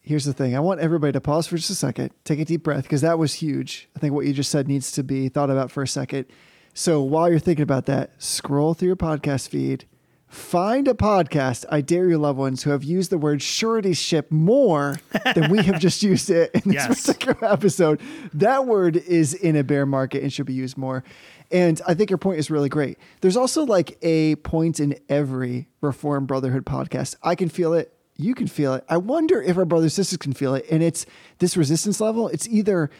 [0.00, 0.54] here's the thing.
[0.54, 3.18] I want everybody to pause for just a second, take a deep breath, because that
[3.18, 3.88] was huge.
[3.96, 6.26] I think what you just said needs to be thought about for a second.
[6.74, 9.86] So while you're thinking about that, scroll through your podcast feed,
[10.34, 14.30] find a podcast, I dare you loved ones, who have used the word surety ship
[14.30, 14.96] more
[15.34, 17.06] than we have just used it in this Yes.
[17.06, 18.00] particular episode.
[18.32, 21.04] That word is in a bear market and should be used more.
[21.50, 22.98] And I think your point is really great.
[23.20, 27.16] There's also like a point in every Reformed Brotherhood podcast.
[27.22, 27.92] I can feel it.
[28.16, 28.84] You can feel it.
[28.88, 30.64] I wonder if our brothers and sisters can feel it.
[30.70, 31.04] And it's
[31.38, 32.28] this resistance level.
[32.28, 32.90] It's either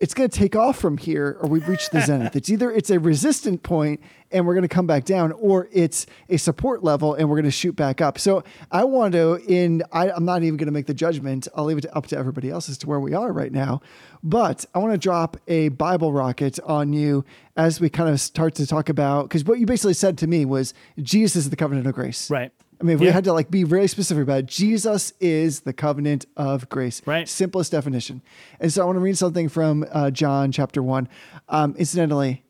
[0.00, 2.36] it's going to take off from here or we've reached the zenith.
[2.36, 6.06] It's either it's a resistant point and we're going to come back down or it's
[6.28, 8.18] a support level and we're going to shoot back up.
[8.18, 11.48] So I want to in I, I'm not even going to make the judgment.
[11.54, 13.80] I'll leave it up to everybody else as to where we are right now.
[14.22, 17.24] But I want to drop a Bible rocket on you
[17.56, 20.44] as we kind of start to talk about because what you basically said to me
[20.44, 22.30] was Jesus is the covenant of grace.
[22.30, 22.52] Right.
[22.80, 24.46] I mean, if we had to like be very specific about it.
[24.46, 27.02] Jesus is the covenant of grace.
[27.04, 27.28] Right.
[27.28, 28.22] Simplest definition.
[28.60, 31.08] And so I want to read something from uh, John chapter one.
[31.48, 32.44] Um, incidentally,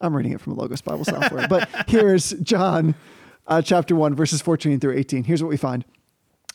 [0.00, 2.94] I'm reading it from a Logos Bible software, but here's John
[3.46, 5.24] uh, chapter one, verses 14 through 18.
[5.24, 5.84] Here's what we find.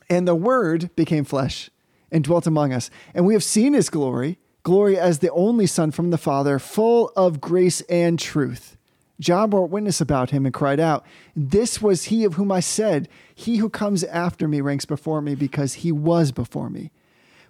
[0.09, 1.69] And the word became flesh
[2.11, 2.89] and dwelt among us.
[3.13, 7.11] And we have seen his glory, glory as the only Son from the Father, full
[7.15, 8.75] of grace and truth.
[9.19, 11.05] John bore witness about him and cried out,
[11.35, 15.35] This was he of whom I said, He who comes after me ranks before me
[15.35, 16.91] because he was before me.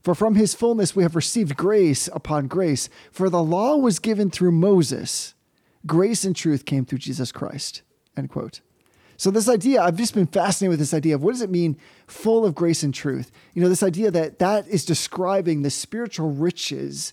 [0.01, 2.89] For from his fullness we have received grace upon grace.
[3.11, 5.36] For the law was given through Moses,
[5.86, 7.84] grace and truth came through Jesus Christ.
[8.17, 8.61] End quote.
[9.17, 11.78] So this idea, I've just been fascinated with this idea of what does it mean
[12.07, 13.32] full of grace and truth?
[13.53, 17.11] You know, this idea that that is describing the spiritual riches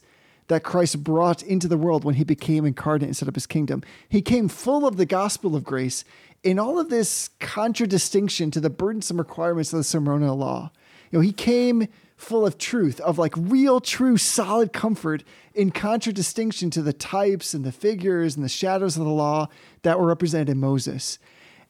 [0.48, 3.82] that Christ brought into the world when he became incarnate and set up his kingdom.
[4.08, 6.04] He came full of the gospel of grace
[6.42, 10.70] in all of this contradistinction to the burdensome requirements of the ceremonial law.
[11.10, 15.22] You know, he came full of truth, of like real, true, solid comfort
[15.54, 19.48] in contradistinction to the types and the figures and the shadows of the law
[19.82, 21.18] that were represented in Moses.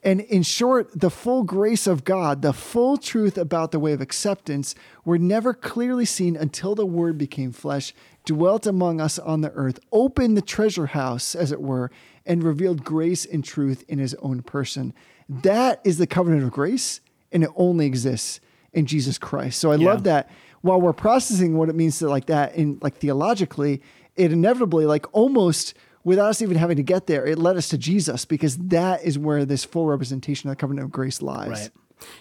[0.03, 3.99] And in short, the full grace of God, the full truth about the way of
[3.99, 7.93] acceptance, were never clearly seen until the Word became flesh,
[8.27, 11.89] dwelt among us on the earth, opened the treasure house, as it were,
[12.25, 14.93] and revealed grace and truth in his own person.
[15.29, 16.99] That is the covenant of grace,
[17.31, 18.41] and it only exists
[18.73, 19.59] in Jesus Christ.
[19.59, 19.87] So I Yeah.
[19.89, 20.29] love that
[20.61, 23.81] while we're processing what it means to like that in like theologically,
[24.17, 25.73] it inevitably, like almost
[26.03, 29.17] without us even having to get there, it led us to Jesus because that is
[29.17, 31.49] where this full representation of the covenant of grace lies.
[31.49, 31.69] Right.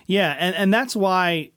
[0.07, 1.51] Yeah, and and that's why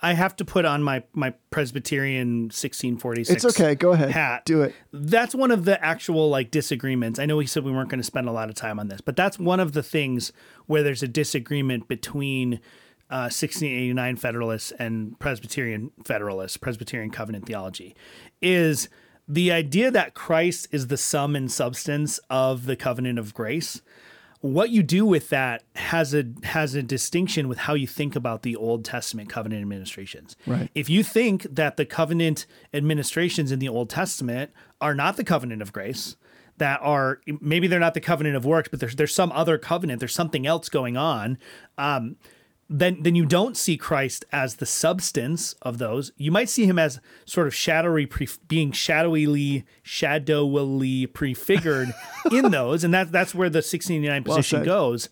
[0.00, 3.44] I have to put on my my Presbyterian 1646.
[3.44, 3.74] It's okay.
[3.74, 4.10] Go ahead.
[4.10, 4.44] Hat.
[4.44, 4.74] Do it.
[4.92, 7.18] That's one of the actual like disagreements.
[7.18, 9.00] I know we said we weren't going to spend a lot of time on this,
[9.00, 10.32] but that's one of the things
[10.66, 12.54] where there's a disagreement between
[13.10, 17.96] uh, 1689 Federalists and Presbyterian Federalists, Presbyterian covenant theology,
[18.40, 18.88] is
[19.26, 23.82] the idea that Christ is the sum and substance of the covenant of grace
[24.40, 28.42] what you do with that has a has a distinction with how you think about
[28.42, 30.36] the Old Testament covenant administrations.
[30.46, 30.70] Right.
[30.74, 35.62] If you think that the covenant administrations in the Old Testament are not the covenant
[35.62, 36.16] of grace,
[36.58, 40.00] that are maybe they're not the covenant of works, but there's there's some other covenant,
[40.00, 41.38] there's something else going on.
[41.76, 42.16] Um,
[42.70, 46.12] then then you don't see Christ as the substance of those.
[46.16, 51.94] You might see him as sort of shadowy, pre- being shadowily, shadowily prefigured
[52.32, 54.64] in those, and that that's where the 1689 position said.
[54.66, 55.08] goes.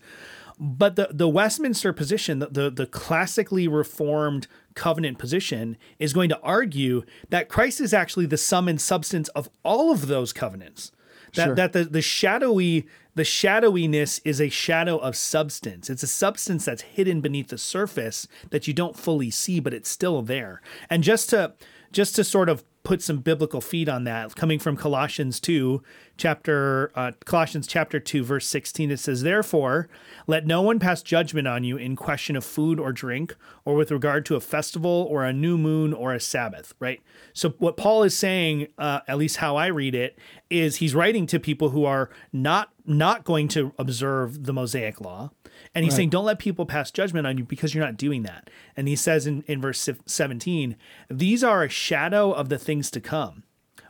[0.59, 6.39] But the the Westminster position, the, the the classically reformed covenant position, is going to
[6.41, 10.91] argue that Christ is actually the sum and substance of all of those covenants.
[11.35, 11.55] That Sure.
[11.55, 12.87] that the the shadowy
[13.17, 15.89] the shadowiness is a shadow of substance.
[15.89, 19.89] It's a substance that's hidden beneath the surface that you don't fully see, but it's
[19.89, 20.61] still there.
[20.87, 21.53] And just to
[21.91, 25.81] just to sort of put some biblical feet on that, coming from Colossians two,
[26.15, 29.89] chapter uh, Colossians chapter two, verse sixteen, it says, "Therefore,
[30.27, 33.89] let no one pass judgment on you in question of food or drink, or with
[33.89, 37.01] regard to a festival or a new moon or a Sabbath." Right.
[37.33, 40.19] So what Paul is saying, uh, at least how I read it,
[40.51, 45.31] is he's writing to people who are not not going to observe the Mosaic law.
[45.75, 48.49] And he's saying, don't let people pass judgment on you because you're not doing that.
[48.75, 50.75] And he says in, in verse 17,
[51.09, 53.43] these are a shadow of the things to come.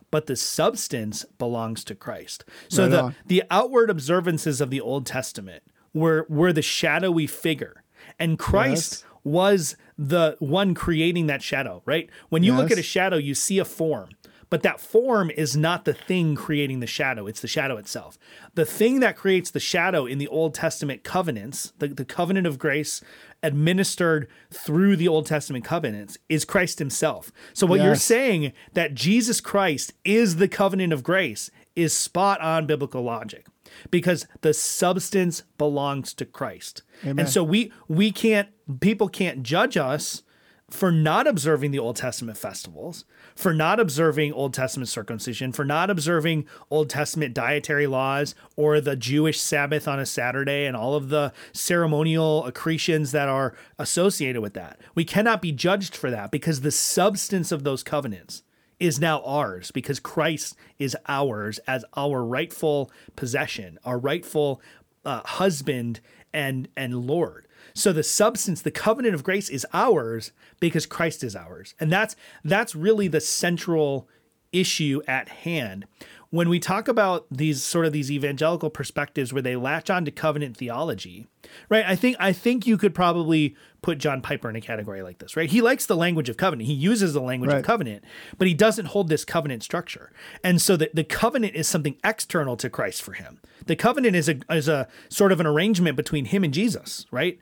[0.09, 2.45] but the substance belongs to Christ.
[2.69, 3.15] So Right the on.
[3.25, 7.83] the outward observances of the Old Testament were were the shadowy figure,
[8.17, 9.05] and Christ Yes.
[9.25, 11.81] was the one creating that shadow.
[11.85, 12.09] Right?
[12.29, 14.09] When you look at a shadow, you see a form.
[14.49, 18.17] But that form is not the thing creating the shadow, it's the shadow itself.
[18.55, 22.57] The thing that creates the shadow in the Old Testament covenants, the, the covenant of
[22.57, 23.01] grace
[23.43, 27.31] administered through the Old Testament covenants, is Christ himself.
[27.53, 32.65] So, what you're saying that Jesus Christ is the covenant of grace is spot on
[32.65, 33.45] biblical logic
[33.91, 36.81] because the substance belongs to Christ.
[37.03, 37.19] Amen.
[37.19, 40.23] And so we we can't people can't judge us
[40.69, 43.05] for not observing the Old Testament festivals,
[43.37, 48.95] for not observing Old Testament circumcision, for not observing Old Testament dietary laws or the
[48.95, 54.55] Jewish Sabbath on a Saturday and all of the ceremonial accretions that are associated with
[54.55, 54.81] that.
[54.95, 58.43] We cannot be judged for that because the substance of those covenants
[58.79, 64.61] is now ours because Christ is ours as our rightful possession, our rightful
[65.05, 65.99] uh, husband
[66.33, 67.46] and and Lord.
[67.77, 71.75] So the substance, the covenant of grace is ours because Christ is ours.
[71.79, 74.07] And that's that's really the central
[74.51, 75.85] issue at hand.
[76.29, 80.11] When we talk about these sort of these evangelical perspectives where they latch on to
[80.11, 81.27] covenant theology,
[81.69, 81.85] right?
[81.87, 85.37] I think I think you could probably put John Piper in a category like this,
[85.37, 85.49] right?
[85.49, 86.67] He likes the language of covenant.
[86.67, 87.59] He uses the language Right.
[87.59, 88.03] of covenant,
[88.37, 90.11] but he doesn't hold this covenant structure.
[90.43, 93.39] And so the, the covenant is something external to Christ for him.
[93.65, 97.39] The covenant is a is a sort of an arrangement between him and Jesus, right?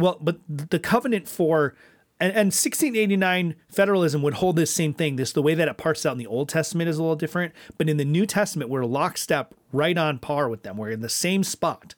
[0.00, 1.74] Well, but the covenant for
[2.20, 5.16] and, and 1689 federalism would hold this same thing.
[5.16, 7.54] This the way that it parts out in the Old Testament is a little different,
[7.78, 10.76] but in the New Testament, we're lockstep, right on par with them.
[10.76, 11.94] We're in the same spot.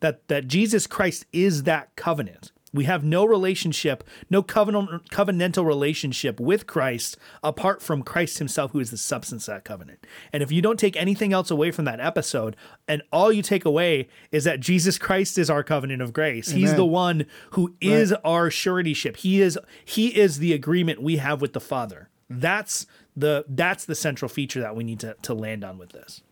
[0.00, 2.52] That that Jesus Christ is that covenant.
[2.72, 8.80] We have no relationship, no covenant, covenantal relationship with Christ apart from Christ himself, who
[8.80, 10.06] is the substance of that covenant.
[10.32, 12.56] And if you don't take anything else away from that episode,
[12.88, 16.74] and all you take away is that Jesus Christ is our covenant of grace, he's
[16.74, 19.16] the one who is our suretyship.
[19.18, 22.08] He is he is the agreement we have with the Father.
[22.30, 26.22] That's the that's the central feature that we need to, to land on with this.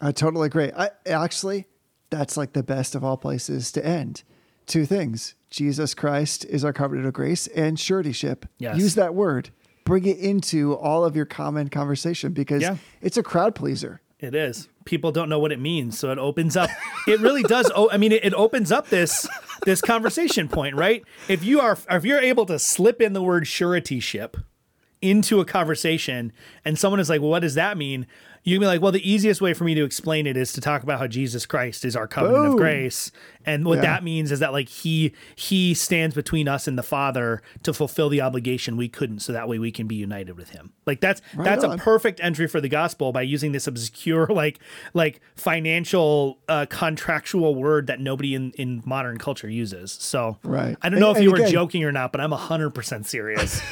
[0.00, 0.70] I totally agree.
[0.76, 1.66] I actually,
[2.10, 4.22] that's like the best of all places to end.
[4.66, 8.46] Two things: Jesus Christ is our covenant of grace, and suretyship.
[8.58, 8.78] Yes.
[8.78, 9.50] Use that word.
[9.84, 12.76] Bring it into all of your common conversation because Yeah.
[13.02, 14.00] it's a crowd pleaser.
[14.18, 14.68] It is.
[14.86, 16.70] People don't know what it means, so it opens up.
[17.06, 17.70] It really does.
[17.74, 19.28] Oh, I mean, it, it opens up this
[19.66, 21.04] this conversation point, right?
[21.28, 24.36] If you are, if you're able to slip in the word suretyship
[25.02, 26.32] into a conversation,
[26.64, 28.06] and someone is like, "Well, what does that mean?"
[28.46, 30.60] You can be like, "Well, the easiest way for me to explain it is to
[30.60, 33.10] talk about how Jesus Christ is our covenant of grace,
[33.46, 33.82] and what Yeah.
[33.82, 38.10] that means is that like he he stands between us and the Father to fulfill
[38.10, 40.72] the obligation we couldn't, so that way we can be united with Him.
[40.84, 44.58] Like that's that's a perfect entry for the gospel by using this obscure like
[44.92, 49.90] like financial uh, contractual word that nobody in in modern culture uses.
[49.92, 50.76] So Right.
[50.82, 53.06] I don't know And- if you were again- joking or not, but I'm hundred percent
[53.06, 53.62] serious.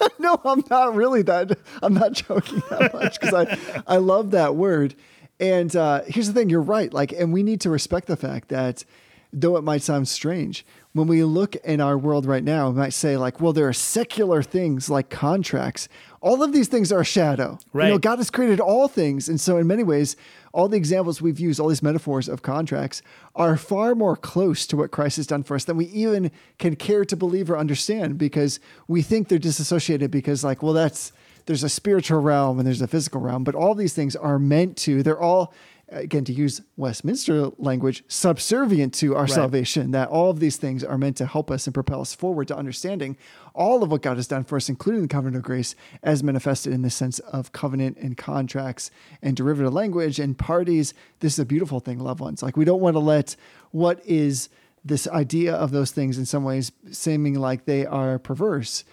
[0.18, 1.58] no, I'm not really that.
[1.82, 4.94] I'm not joking that much because I, I love that word.
[5.38, 6.92] And uh, here's the thing: you're right.
[6.92, 8.84] Like, and we need to respect the fact that,
[9.32, 12.92] though it might sound strange, when we look in our world right now, we might
[12.92, 15.88] say like, well, there are secular things like contracts.
[16.20, 17.58] All of these things are a shadow.
[17.72, 17.86] Right.
[17.86, 20.16] You know, God has created all things, and so in many ways,
[20.52, 23.02] all the examples we've used, all these metaphors of contracts,
[23.34, 26.76] are far more close to what Christ has done for us than we even can
[26.76, 31.12] care to believe or understand because we think they're disassociated because, like, well, that's
[31.46, 34.76] there's a spiritual realm and there's a physical realm, but all these things are meant
[34.76, 35.52] to, they're all,
[35.90, 40.96] again, to use Westminster language, subservient to our salvation, that all of these things are
[40.96, 43.16] meant to help us and propel us forward to understanding
[43.54, 46.72] all of what God has done for us, including the covenant of grace, as manifested
[46.72, 50.94] in the sense of covenant and contracts and derivative language and parties.
[51.18, 52.42] This is a beautiful thing, loved ones.
[52.42, 53.34] Like, we don't want to let
[53.72, 54.48] what is
[54.84, 58.84] this idea of those things in some ways seeming like they are perverse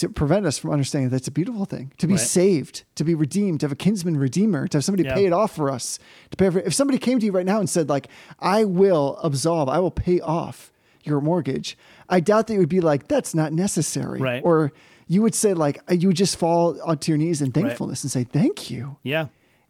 [0.00, 2.20] to prevent us from understanding that it's a beautiful thing to be Right.
[2.20, 5.14] saved, to be redeemed, to have a kinsman redeemer, to have somebody Yeah.
[5.14, 5.98] pay it off for us.
[6.30, 9.18] To pay for, if somebody came to you right now and said, like, I will
[9.22, 10.72] absolve, I will pay off
[11.04, 11.76] your mortgage,
[12.08, 14.20] I doubt that you would be like, that's not necessary.
[14.20, 14.42] Right.
[14.44, 14.72] Or
[15.06, 18.24] you would say, like, you would just fall onto your knees in thankfulness and say,
[18.24, 19.26] thank you yeah.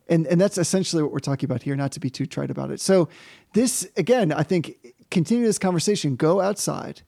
[0.08, 2.70] and and that's essentially what we're talking about here not to be too trite about
[2.70, 3.08] it so
[3.54, 4.76] this again i think
[5.10, 7.02] continue this conversation go outside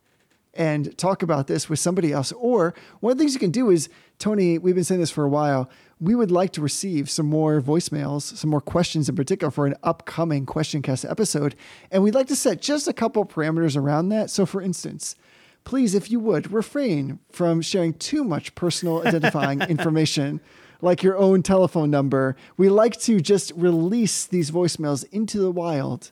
[0.55, 2.33] and talk about this with somebody else.
[2.33, 3.89] Or one of the things you can do is
[4.19, 7.61] tony we've been saying this for a while we would like to receive some more
[7.61, 11.57] voicemails some more questions in particular for an upcoming question cast episode.
[11.91, 14.31] And we'd like to set just a couple parameters around that.
[14.31, 15.17] So for instance
[15.65, 20.41] please if you would refrain from sharing too much personal identifying information
[20.83, 22.37] like your own telephone number.
[22.57, 26.11] We like to just release these voicemails into the wild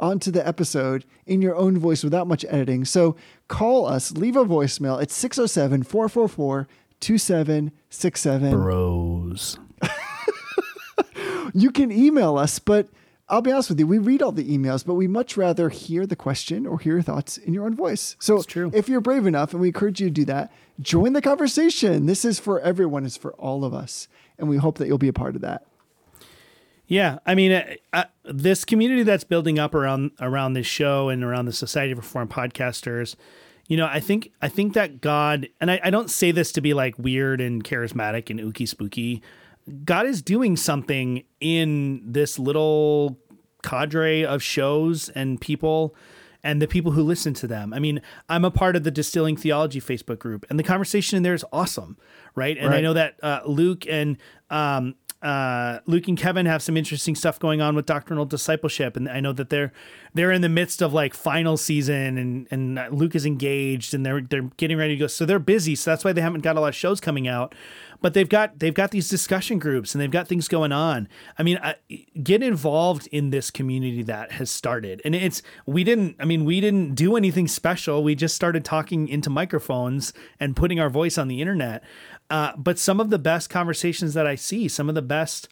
[0.00, 2.84] onto the episode in your own voice without much editing.
[2.84, 3.14] So
[3.46, 6.66] call us, leave a voicemail at 607 444
[7.00, 8.50] 2767.
[8.50, 9.58] Bros.
[11.54, 12.88] You can email us, but
[13.28, 16.06] I'll be honest with you, we read all the emails, but we much rather hear
[16.06, 18.16] the question or hear your thoughts in your own voice.
[18.18, 18.70] So true.
[18.74, 22.06] if you're brave enough, and we encourage you to do that, join the conversation.
[22.06, 24.08] This is for everyone, it's for all of us.
[24.38, 25.66] And we hope that you'll be a part of that.
[26.90, 31.22] Yeah, I mean, uh, uh, this community that's building up around around this show and
[31.22, 33.14] around the Society of Reformed Podcasters,
[33.68, 36.60] you know, I think I think that God, and I, I don't say this to
[36.60, 39.22] be like weird and charismatic and ooky spooky.
[39.84, 43.20] God is doing something in this little
[43.62, 45.94] cadre of shows and people
[46.42, 47.72] and the people who listen to them.
[47.72, 51.22] I mean, I'm a part of the Distilling Theology Facebook group, and the conversation in
[51.22, 51.98] there is awesome,
[52.34, 52.56] right?
[52.58, 54.16] And I know that uh, Luke and
[54.48, 59.08] um, uh, Luke and Kevin have some interesting stuff going on with doctrinal discipleship, and
[59.08, 59.72] I know that they're
[60.14, 64.22] they're in the midst of like final season, and and Luke is engaged, and they're
[64.22, 66.60] they're getting ready to go, so they're busy, so that's why they haven't got a
[66.60, 67.54] lot of shows coming out.
[68.00, 71.06] But they've got they've got these discussion groups and they've got things going on.
[71.38, 71.74] I mean, I,
[72.22, 76.16] get involved in this community that has started, and it's we didn't.
[76.18, 78.02] I mean, we didn't do anything special.
[78.02, 81.84] We just started talking into microphones and putting our voice on the internet.
[82.30, 85.48] Uh, but some of the best conversations that I see, some of the best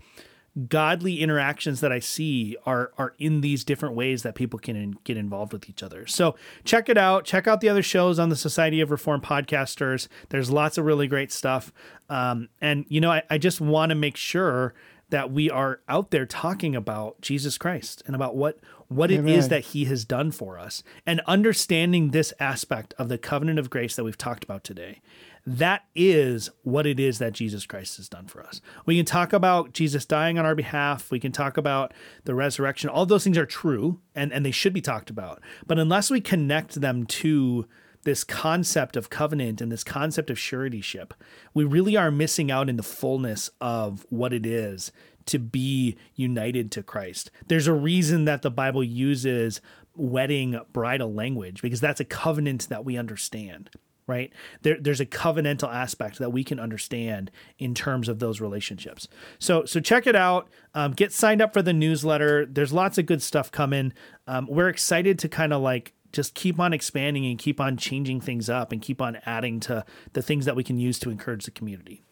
[0.69, 4.97] godly interactions that I see are are in these different ways that people can in,
[5.05, 6.07] get involved with each other.
[6.07, 7.25] So check it out.
[7.25, 10.09] Check out the other shows on the Society of Reformed Podcasters.
[10.31, 11.73] There's lots of really great stuff.
[12.09, 14.75] Um, and you know, I, I just want to make sure
[15.11, 18.59] that we are out there talking about Jesus Christ and about what
[18.89, 23.19] what it is that he has done for us and understanding this aspect of the
[23.19, 25.01] covenant of grace that we've talked about today.
[25.49, 28.61] That is what it is that Jesus Christ has done for us.
[28.85, 31.11] We can talk about Jesus dying on our behalf.
[31.11, 31.95] We can talk about
[32.25, 32.91] the resurrection.
[32.91, 35.41] All those things are true and, and they should be talked about.
[35.67, 37.67] But unless we connect them to
[38.03, 41.15] this concept of covenant and this concept of suretyship,
[41.55, 44.93] we really are missing out in the fullness of what it is
[45.25, 47.31] to be united to Christ.
[47.47, 49.63] There's a reason that the Bible uses
[49.95, 53.71] wedding bridal language because that's a covenant that we understand,
[54.09, 54.33] right?
[54.63, 59.07] There, there's a covenantal aspect that we can understand in terms of those relationships.
[59.39, 60.49] So, so check it out.
[60.75, 62.47] Um, get signed up for the newsletter.
[62.47, 63.93] There's lots of good stuff coming.
[64.27, 68.21] Um, we're excited to kind of like just keep on expanding and keep on changing
[68.21, 69.85] things up and keep on adding to
[70.15, 72.03] the things that we can use to encourage the community.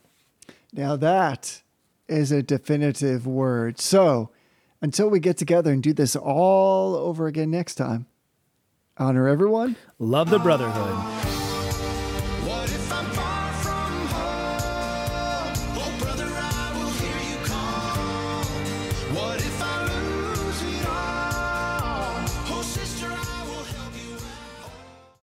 [0.73, 1.63] Now that
[2.09, 3.81] is a definitive word.
[3.81, 4.31] So
[4.83, 8.07] until we get together and do this all over again next time,
[8.99, 9.77] honor everyone.
[9.99, 11.36] Love the brotherhood.